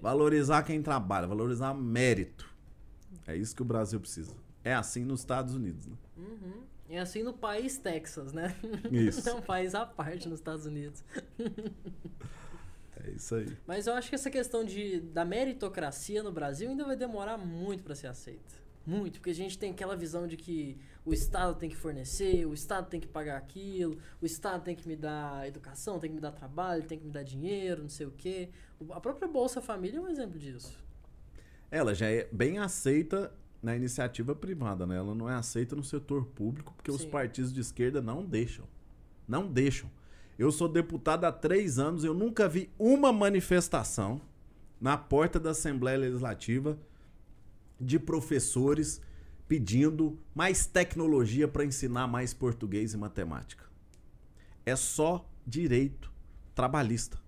[0.00, 2.52] Valorizar quem trabalha, valorizar mérito.
[3.28, 4.34] É isso que o Brasil precisa.
[4.64, 5.86] É assim nos Estados Unidos.
[5.86, 5.96] Né?
[6.16, 6.62] Uhum.
[6.88, 8.56] É assim no país Texas, né?
[8.90, 9.28] Isso.
[9.28, 11.04] É um país à parte nos Estados Unidos.
[13.06, 13.46] É isso aí.
[13.66, 17.82] Mas eu acho que essa questão de, da meritocracia no Brasil ainda vai demorar muito
[17.82, 18.64] para ser aceita.
[18.86, 20.76] Muito, porque a gente tem aquela visão de que
[21.06, 24.86] o Estado tem que fornecer, o Estado tem que pagar aquilo, o Estado tem que
[24.86, 28.06] me dar educação, tem que me dar trabalho, tem que me dar dinheiro, não sei
[28.06, 28.50] o quê.
[28.90, 30.78] A própria Bolsa Família é um exemplo disso.
[31.70, 33.32] Ela já é bem aceita
[33.62, 34.96] na iniciativa privada, né?
[34.96, 37.08] Ela não é aceita no setor público porque os Sim.
[37.08, 38.66] partidos de esquerda não deixam.
[39.26, 39.90] Não deixam.
[40.38, 44.20] Eu sou deputado há três anos, eu nunca vi uma manifestação
[44.80, 46.78] na porta da Assembleia Legislativa
[47.80, 49.00] de professores
[49.46, 53.64] pedindo mais tecnologia para ensinar mais português e matemática.
[54.66, 56.10] É só direito
[56.54, 57.18] trabalhista.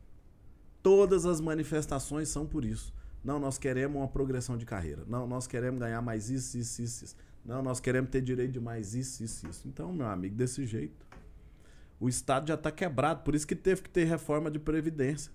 [0.83, 2.95] Todas as manifestações são por isso.
[3.23, 5.05] Não, nós queremos uma progressão de carreira.
[5.07, 7.17] Não, nós queremos ganhar mais isso, isso, isso, isso.
[7.45, 9.69] Não, nós queremos ter direito de mais isso, isso, isso.
[9.69, 11.06] Então, meu amigo, desse jeito.
[11.99, 15.33] O Estado já está quebrado, por isso que teve que ter reforma de Previdência.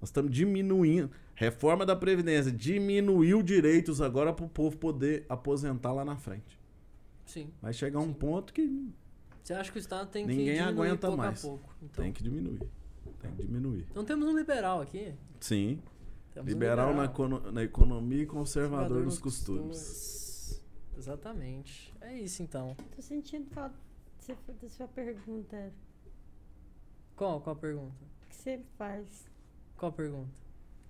[0.00, 1.10] Nós estamos diminuindo.
[1.34, 6.58] Reforma da Previdência diminuiu direitos agora para o povo poder aposentar lá na frente.
[7.24, 7.50] Sim.
[7.60, 8.88] Vai chegar um ponto que
[9.42, 11.38] Você acha que o Estado tem Ninguém que diminuir aguenta pouco mais.
[11.44, 11.74] a pouco?
[11.82, 12.04] Então.
[12.04, 12.60] tem que diminuir.
[13.20, 13.86] Tem que diminuir.
[13.90, 15.12] Então temos um liberal aqui.
[15.40, 15.80] Sim.
[16.32, 20.62] Temos um Liberal na, econo- na economia e conservador nos costumes.
[20.96, 21.92] Exatamente.
[22.00, 22.76] É isso então.
[22.94, 23.74] Tô sentindo falta
[24.34, 25.72] sua- da sua pergunta.
[27.14, 27.94] Qual, qual a pergunta?
[28.24, 29.30] O que você faz?
[29.76, 30.40] Qual a pergunta?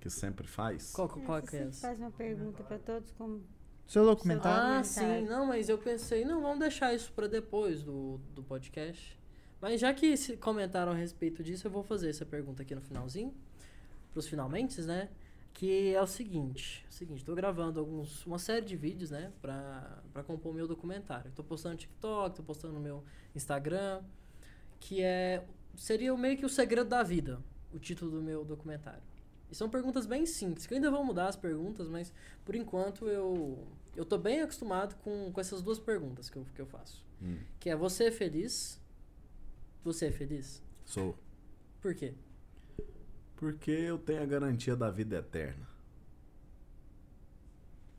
[0.01, 0.93] Que sempre faz.
[0.93, 1.87] Qual, qual, qual você que é sempre essa?
[1.89, 3.43] faz uma pergunta para todos como
[3.87, 4.80] Seu documentário.
[4.80, 5.24] Ah, sim.
[5.26, 9.18] Não, mas eu pensei, não, vamos deixar isso pra depois do, do podcast.
[9.61, 12.80] Mas já que se comentaram a respeito disso, eu vou fazer essa pergunta aqui no
[12.80, 13.34] finalzinho.
[14.12, 15.09] Pros finalmente, né?
[15.59, 19.32] Que é o seguinte, é o seguinte, tô gravando alguns, uma série de vídeos, né,
[19.40, 21.32] pra, pra compor o meu documentário.
[21.34, 23.02] Tô postando no TikTok, tô postando no meu
[23.34, 24.02] Instagram,
[24.78, 27.42] que é, seria o meio que o segredo da vida,
[27.72, 29.02] o título do meu documentário.
[29.50, 32.12] E são perguntas bem simples, que eu ainda vou mudar as perguntas, mas
[32.44, 36.61] por enquanto eu, eu tô bem acostumado com, com essas duas perguntas que eu, que
[36.61, 37.02] eu faço.
[37.22, 38.78] Hum, Que é, você é feliz?
[39.82, 40.62] Você é feliz?
[40.84, 41.16] sou.
[41.80, 42.12] Por quê?
[43.37, 45.66] Porque eu tenho a garantia da vida eterna.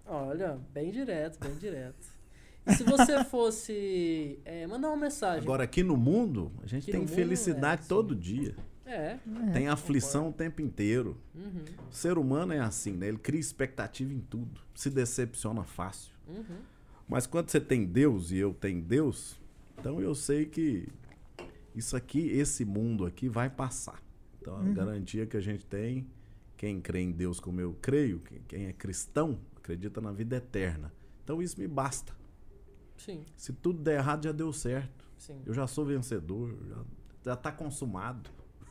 [0.05, 2.07] Olha, bem direto, bem direto.
[2.65, 5.43] E se você fosse é, mandar uma mensagem?
[5.43, 8.55] Agora, aqui no mundo, a gente Aqui tem no mundo, felicidade é, todo dia.
[8.85, 9.17] É.
[9.51, 11.17] Tem aflição o tempo inteiro.
[11.35, 13.09] Uhum, O ser humano é assim, né?
[13.09, 14.61] Ele cria expectativa em tudo.
[14.73, 16.13] Se decepciona fácil.
[16.27, 16.43] uhum.
[17.09, 19.39] Mas quando você tem Deus e eu tenho Deus,
[19.77, 20.89] então eu sei que
[21.73, 24.01] isso aqui, esse mundo aqui vai passar.
[24.47, 26.07] Então a garantia que a gente tem,
[26.55, 30.93] quem crê em Deus como eu creio, quem- é cristão, acredita na vida eterna.
[31.23, 32.15] Então isso me basta.
[32.95, 35.05] Sim, Se tudo der errado, já deu certo.
[35.17, 35.41] sim.
[35.45, 36.85] Eu já sou vencedor, já,
[37.25, 38.29] já tá consumado.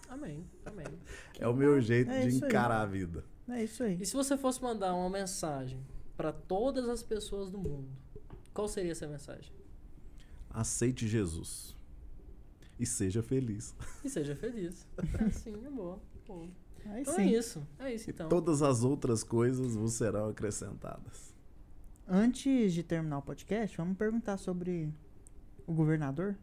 [0.08, 0.86] Amém, amém.
[1.38, 2.50] É o meu jeito É de isso aí.
[2.50, 3.22] encarar a vida.
[3.46, 3.98] É isso aí.
[4.00, 5.78] E se você fosse mandar uma mensagem
[6.16, 7.88] para todas as pessoas do mundo,
[8.54, 9.52] qual seria essa mensagem?
[10.48, 11.75] Aceite Jesus.
[12.78, 13.74] E seja feliz.
[14.04, 14.86] E seja feliz.
[15.18, 15.98] É, sim, é boa.
[16.26, 16.48] boa.
[16.86, 17.22] Aí Então sim.
[17.22, 17.66] é isso.
[17.78, 18.28] É isso E então.
[18.28, 21.34] todas as outras coisas vos serão acrescentadas.
[22.06, 24.92] Antes de terminar o podcast, vamos perguntar sobre
[25.66, 26.36] o governador.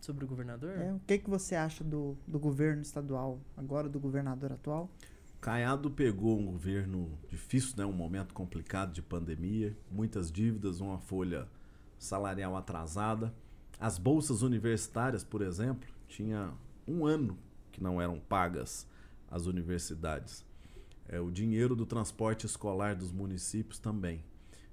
[0.00, 0.70] Sobre o governador?
[0.78, 4.90] É, o que, que você acha do, do governo estadual, agora do governador atual?
[5.40, 7.84] Caiado pegou um governo difícil, né?
[7.84, 11.46] um momento complicado de pandemia, muitas dívidas, uma folha
[11.98, 13.34] salarial atrasada.
[13.78, 16.52] As bolsas universitárias, por exemplo, tinha
[16.86, 17.36] um ano
[17.72, 18.86] que não eram pagas
[19.30, 20.44] às universidades.
[21.08, 24.24] É, o dinheiro do transporte escolar dos municípios também.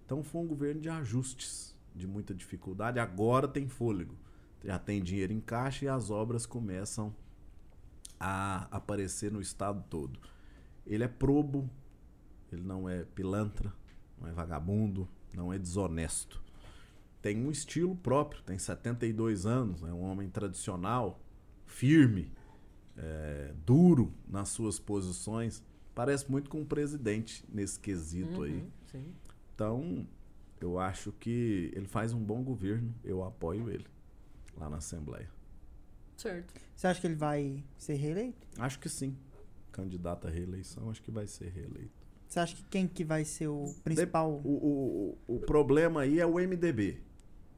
[0.06, 2.99] Então foi um governo de ajustes, de muita dificuldade.
[2.99, 4.16] Agora tem fôlego,
[4.64, 7.14] já tem dinheiro em caixa e as obras começam
[8.20, 10.20] a aparecer no estado todo.
[10.86, 11.70] Ele é probo,
[12.52, 13.74] ele não é pilantra,
[14.20, 16.41] não é vagabundo, não é desonesto.
[17.22, 21.22] Tem um estilo próprio, tem 72 anos, é um homem tradicional,
[21.65, 22.32] firme,
[22.97, 25.63] é, duro nas suas posições.
[25.93, 28.53] Parece muito com o presidente nesse quesito aí.
[28.53, 29.13] Uhum, Sim.
[29.53, 30.07] Então,
[30.59, 33.86] eu acho que ele faz um bom governo, eu apoio ele
[34.57, 35.30] lá na Assembleia.
[36.17, 36.53] Certo.
[36.76, 38.47] Você acha que ele vai ser reeleito?
[38.57, 39.15] Acho que sim.
[39.72, 42.01] Candidato à reeleição, acho que vai ser reeleito.
[42.28, 44.32] Você acha que quem que vai ser o principal?
[44.32, 47.01] O, o, o, o problema aí é o MDB.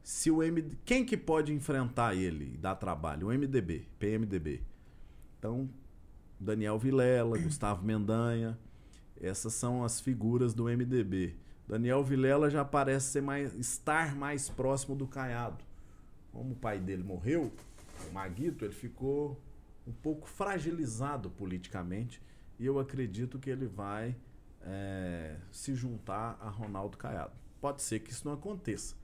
[0.04, 0.76] Se o MD...
[0.84, 3.28] Quem que pode enfrentar ele e dar trabalho?
[3.28, 4.62] O MDB, PMDB.
[5.40, 5.70] Então,
[6.40, 8.60] Daniel Vilela, Gustavo Mendanha,
[9.20, 11.36] essas são as figuras do MDB.
[11.66, 15.64] Daniel Vilela já parece ser mais, estar mais próximo do Caiado.
[16.34, 17.54] Como o pai dele morreu,
[18.10, 19.42] o Maguito, ele ficou
[19.88, 22.22] um pouco fragilizado politicamente
[22.60, 24.16] e eu acredito que ele vai
[24.62, 27.34] é, se juntar a Ronaldo Caiado.
[27.62, 28.96] Pode ser que isso não aconteça.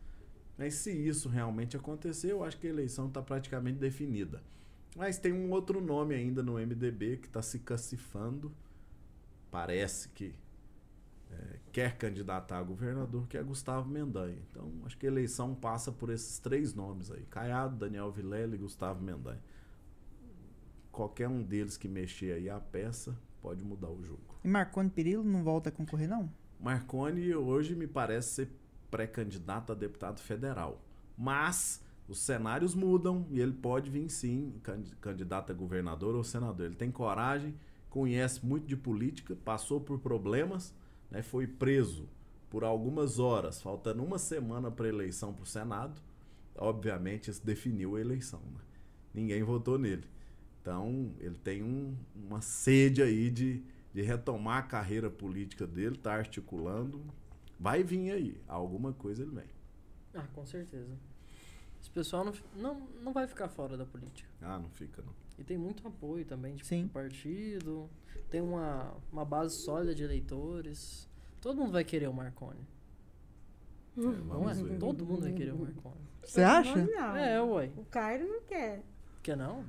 [0.59, 4.43] Mas se isso realmente acontecer, eu acho que a eleição está praticamente definida.
[4.93, 8.51] Mas tem um outro nome ainda no MDB que está se cacifando.
[9.49, 10.35] Parece que
[11.31, 14.37] é, quer candidatar a governador, que é Gustavo Mendanha.
[14.51, 18.57] Então, acho que a eleição passa por esses três nomes aí: Caiado, Daniel Vilela e
[18.57, 19.41] Gustavo Mendanha.
[20.91, 24.35] Qualquer um deles que mexer aí a peça pode mudar o jogo.
[24.43, 26.29] E Marconi Perillo não volta a concorrer, não?
[26.59, 28.49] Marconi hoje me parece ser
[28.89, 30.81] pré-candidato a deputado federal.
[31.17, 36.65] Mas os cenários mudam e ele pode vir sim candi- candidato a governador ou senador.
[36.65, 37.53] Ele tem coragem,
[37.89, 40.73] conhece muito de política, passou por problemas,
[41.11, 42.07] né, foi preso
[42.49, 46.01] por algumas horas, faltando uma semana para eleição para o Senado.
[46.57, 48.39] Obviamente, isso definiu a eleição.
[48.53, 48.61] né?
[49.13, 50.03] Ninguém votou nele.
[50.61, 53.63] Então, ele tem um- uma sede aí de,
[53.93, 57.01] de retomar a carreira política dele, tá articulando.
[57.59, 59.49] Vai vir aí, alguma coisa ele vem.
[60.13, 60.97] Ah, com certeza.
[61.81, 64.29] Esse pessoal não, não, não vai ficar fora da política.
[64.41, 65.13] Ah, não fica não.
[65.37, 66.83] E tem muito apoio também tipo, Sim.
[66.83, 67.89] do partido.
[68.29, 71.09] Tem uma, uma base sólida de eleitores.
[71.41, 72.65] Todo mundo vai querer o Marconi.
[73.95, 74.15] Não é?
[74.15, 74.77] vamos ver.
[74.77, 76.09] Todo mundo vai querer o Marconi.
[76.23, 76.85] Você acha?
[76.85, 77.15] Não.
[77.15, 77.71] É, ué.
[77.75, 78.83] O Cairo não quer.
[79.23, 79.65] Quer não?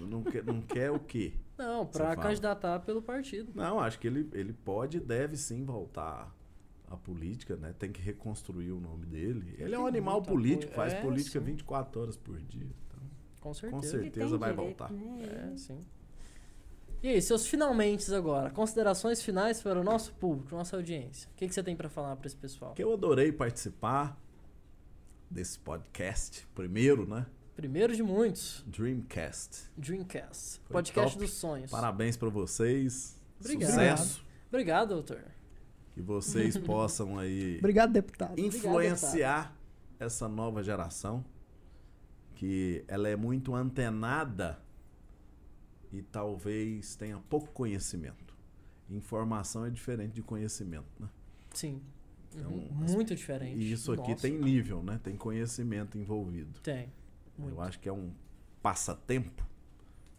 [0.00, 1.32] Não quer, não quer o quê?
[1.56, 3.50] Não, pra candidatar pelo partido.
[3.54, 6.32] Não, acho que ele, ele pode e deve sim voltar
[6.90, 7.74] à política, né?
[7.78, 9.54] Tem que reconstruir o nome dele.
[9.58, 11.44] Ele é um animal político, faz É, política sim.
[11.44, 12.66] 24 horas por dia.
[12.86, 13.00] Então,
[13.40, 13.82] Com certeza.
[13.82, 14.04] certeza.
[14.04, 14.92] Ele tem vai direito, voltar.
[14.92, 15.50] Né?
[15.52, 15.84] É, sim.
[17.02, 21.28] E aí, seus finalmente agora, considerações finais para o nosso público, nossa audiência.
[21.32, 22.74] O que, que você tem para falar para esse pessoal?
[22.74, 24.20] Que eu adorei participar
[25.30, 26.46] desse podcast.
[26.54, 27.24] Primeiro, né?
[27.54, 29.70] Primeiro de muitos, Dreamcast.
[29.76, 31.24] Dreamcast, Foi podcast top.
[31.24, 31.70] dos sonhos.
[31.70, 33.16] Parabéns pra vocês.
[33.40, 33.70] Obrigado.
[33.70, 34.24] Sucesso.
[34.48, 35.22] Obrigado, doutor.
[35.98, 38.38] Que vocês possam aí Obrigado, deputado.
[38.38, 39.52] influenciar
[39.98, 41.24] essa nova geração
[42.36, 44.60] que ela é muito antenada
[45.92, 48.32] e talvez tenha pouco conhecimento.
[48.88, 51.08] Informação é diferente de conhecimento, né?
[51.52, 51.82] Sim.
[52.32, 52.84] Então, Uhum.
[52.84, 53.58] as- Muito diferente.
[53.58, 54.22] E isso aqui Nossa.
[54.22, 55.00] tem nível, né?
[55.02, 56.60] Tem conhecimento envolvido.
[56.60, 56.92] Tem.
[57.36, 57.54] Muito.
[57.56, 58.12] Eu acho que é um
[58.62, 59.44] passatempo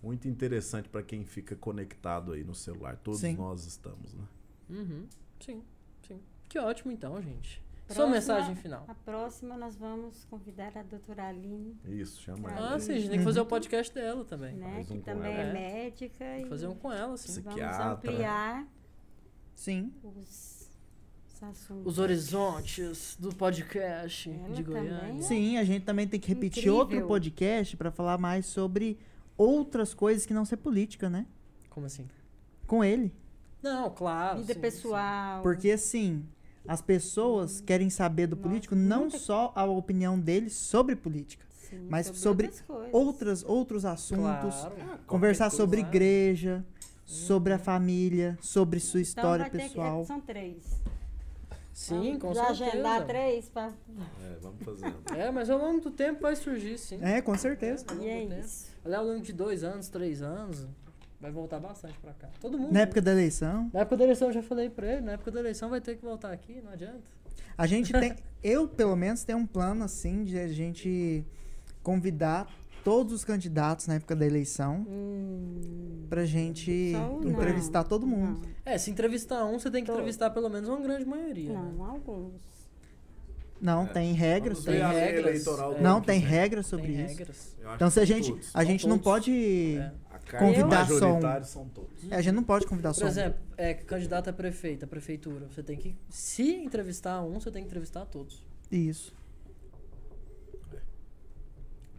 [0.04, 2.98] muito interessante para quem fica conectado aí no celular.
[2.98, 3.38] Todos Sim.
[3.38, 4.26] nós estamos, né?
[4.70, 5.06] Uhum.
[5.40, 5.64] Sim,
[6.08, 6.20] sim.
[6.48, 7.62] Que ótimo então, gente.
[7.88, 8.86] Sua Próxima- mensagem final.
[8.88, 12.76] A próxima nós vamos convidar a doutora Aline, Isso, chama Ah, ela.
[12.76, 14.56] Ah, sim, a gente tem que fazer o podcast dela também.
[14.56, 14.80] né?
[14.82, 15.42] Um que também ela.
[15.42, 15.54] é É.
[15.54, 16.18] médica.
[16.20, 17.32] Tem E que fazer um com ela, sim.
[17.32, 17.42] Sim.
[17.42, 17.92] vamos psiquiatra.
[17.94, 18.68] ampliar
[19.56, 19.92] Sim.
[20.04, 20.70] os,
[21.34, 21.86] os assuntos.
[21.88, 25.00] Os horizontes do podcast Ela de Goiânia.
[25.00, 25.22] também.
[25.24, 26.76] Sim, a gente também tem que repetir Incrível.
[26.80, 29.00] outro podcast pra falar mais sobre
[29.36, 31.26] outras coisas que não ser política, né?
[31.72, 32.08] Como assim?
[32.68, 33.12] Com ele.
[33.62, 34.40] Não, claro.
[34.40, 35.42] Vida sim, pessoal.
[35.42, 36.24] Porque assim,
[36.68, 41.46] as pessoas querem saber do Nossa, político não muita- só a opinião deles sobre política,
[41.70, 42.94] Sim, mas sobre outras coisas.
[42.94, 43.88] outras, outros sim.
[43.88, 45.00] assuntos, Claro.
[45.08, 45.90] conversar Qualquer sobre coisa.
[45.96, 46.66] igreja,
[47.06, 50.06] sobre a família, sobre sua Então história vai ter que- pessoal.
[50.06, 50.64] são três.
[51.74, 52.72] Sim, Vamos com já certeza.
[52.72, 53.68] agendar três pra...
[54.22, 54.98] É, vamos fazendo.
[55.16, 57.00] É, mas ao longo do tempo vai surgir, sim.
[57.02, 57.86] É, com certeza.
[57.90, 58.34] Longo E é tempo.
[58.42, 58.68] isso.
[58.84, 60.68] Ali ao longo de dois anos, três anos,
[61.20, 62.30] vai voltar bastante pra cá.
[62.40, 62.72] Todo mundo.
[62.74, 65.32] Na época da eleição, Na época da eleição eu já falei pra ele, na época
[65.32, 67.02] da eleição vai ter que voltar aqui, não adianta.
[67.58, 71.26] a gente tem, eu pelo menos tenho um plano assim de a gente
[71.84, 72.48] convidar
[72.84, 77.22] todos os candidatos na época da eleição Hum, pra gente não.
[77.24, 78.42] entrevistar todo mundo.
[78.66, 79.94] É, se entrevistar um, você tem que Tô.
[79.94, 81.52] entrevistar pelo menos uma grande maioria.
[81.54, 81.74] não, né?
[81.78, 82.42] não, alguns.
[83.62, 83.88] Não, É.
[83.88, 84.64] tem regras.
[84.64, 85.82] Tem ver a lei regras, eleitoral do é.
[85.82, 87.18] Não, tem regras sobre Tem isso.
[87.18, 87.58] regras.
[87.76, 89.04] Então se a gente, a gente não todos.
[89.26, 89.92] pode É.
[90.38, 91.44] Convidar só um.
[91.44, 92.12] são todos.
[92.12, 93.08] É, a gente não pode convidar Por só um.
[93.08, 95.48] exemplo, é, candidato a prefeito, a prefeitura.
[95.48, 95.96] Você tem que.
[96.10, 98.46] Se entrevistar um, você tem que entrevistar todos.
[98.72, 99.14] Isso.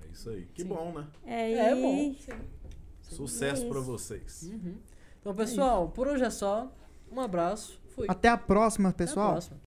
[0.02, 0.47] É isso aí.
[0.55, 0.69] Que Sim.
[0.69, 1.07] bom, né?
[1.24, 2.15] É, É bom.
[3.02, 3.86] Sucesso É pra isso.
[3.90, 4.43] vocês.
[4.52, 4.77] Uhum.
[5.20, 6.73] Então, pessoal, por hoje é só.
[7.11, 7.81] Um abraço.
[7.94, 8.07] Fui.
[8.09, 9.32] Até a próxima, Até a pessoal.
[9.32, 9.59] próxima.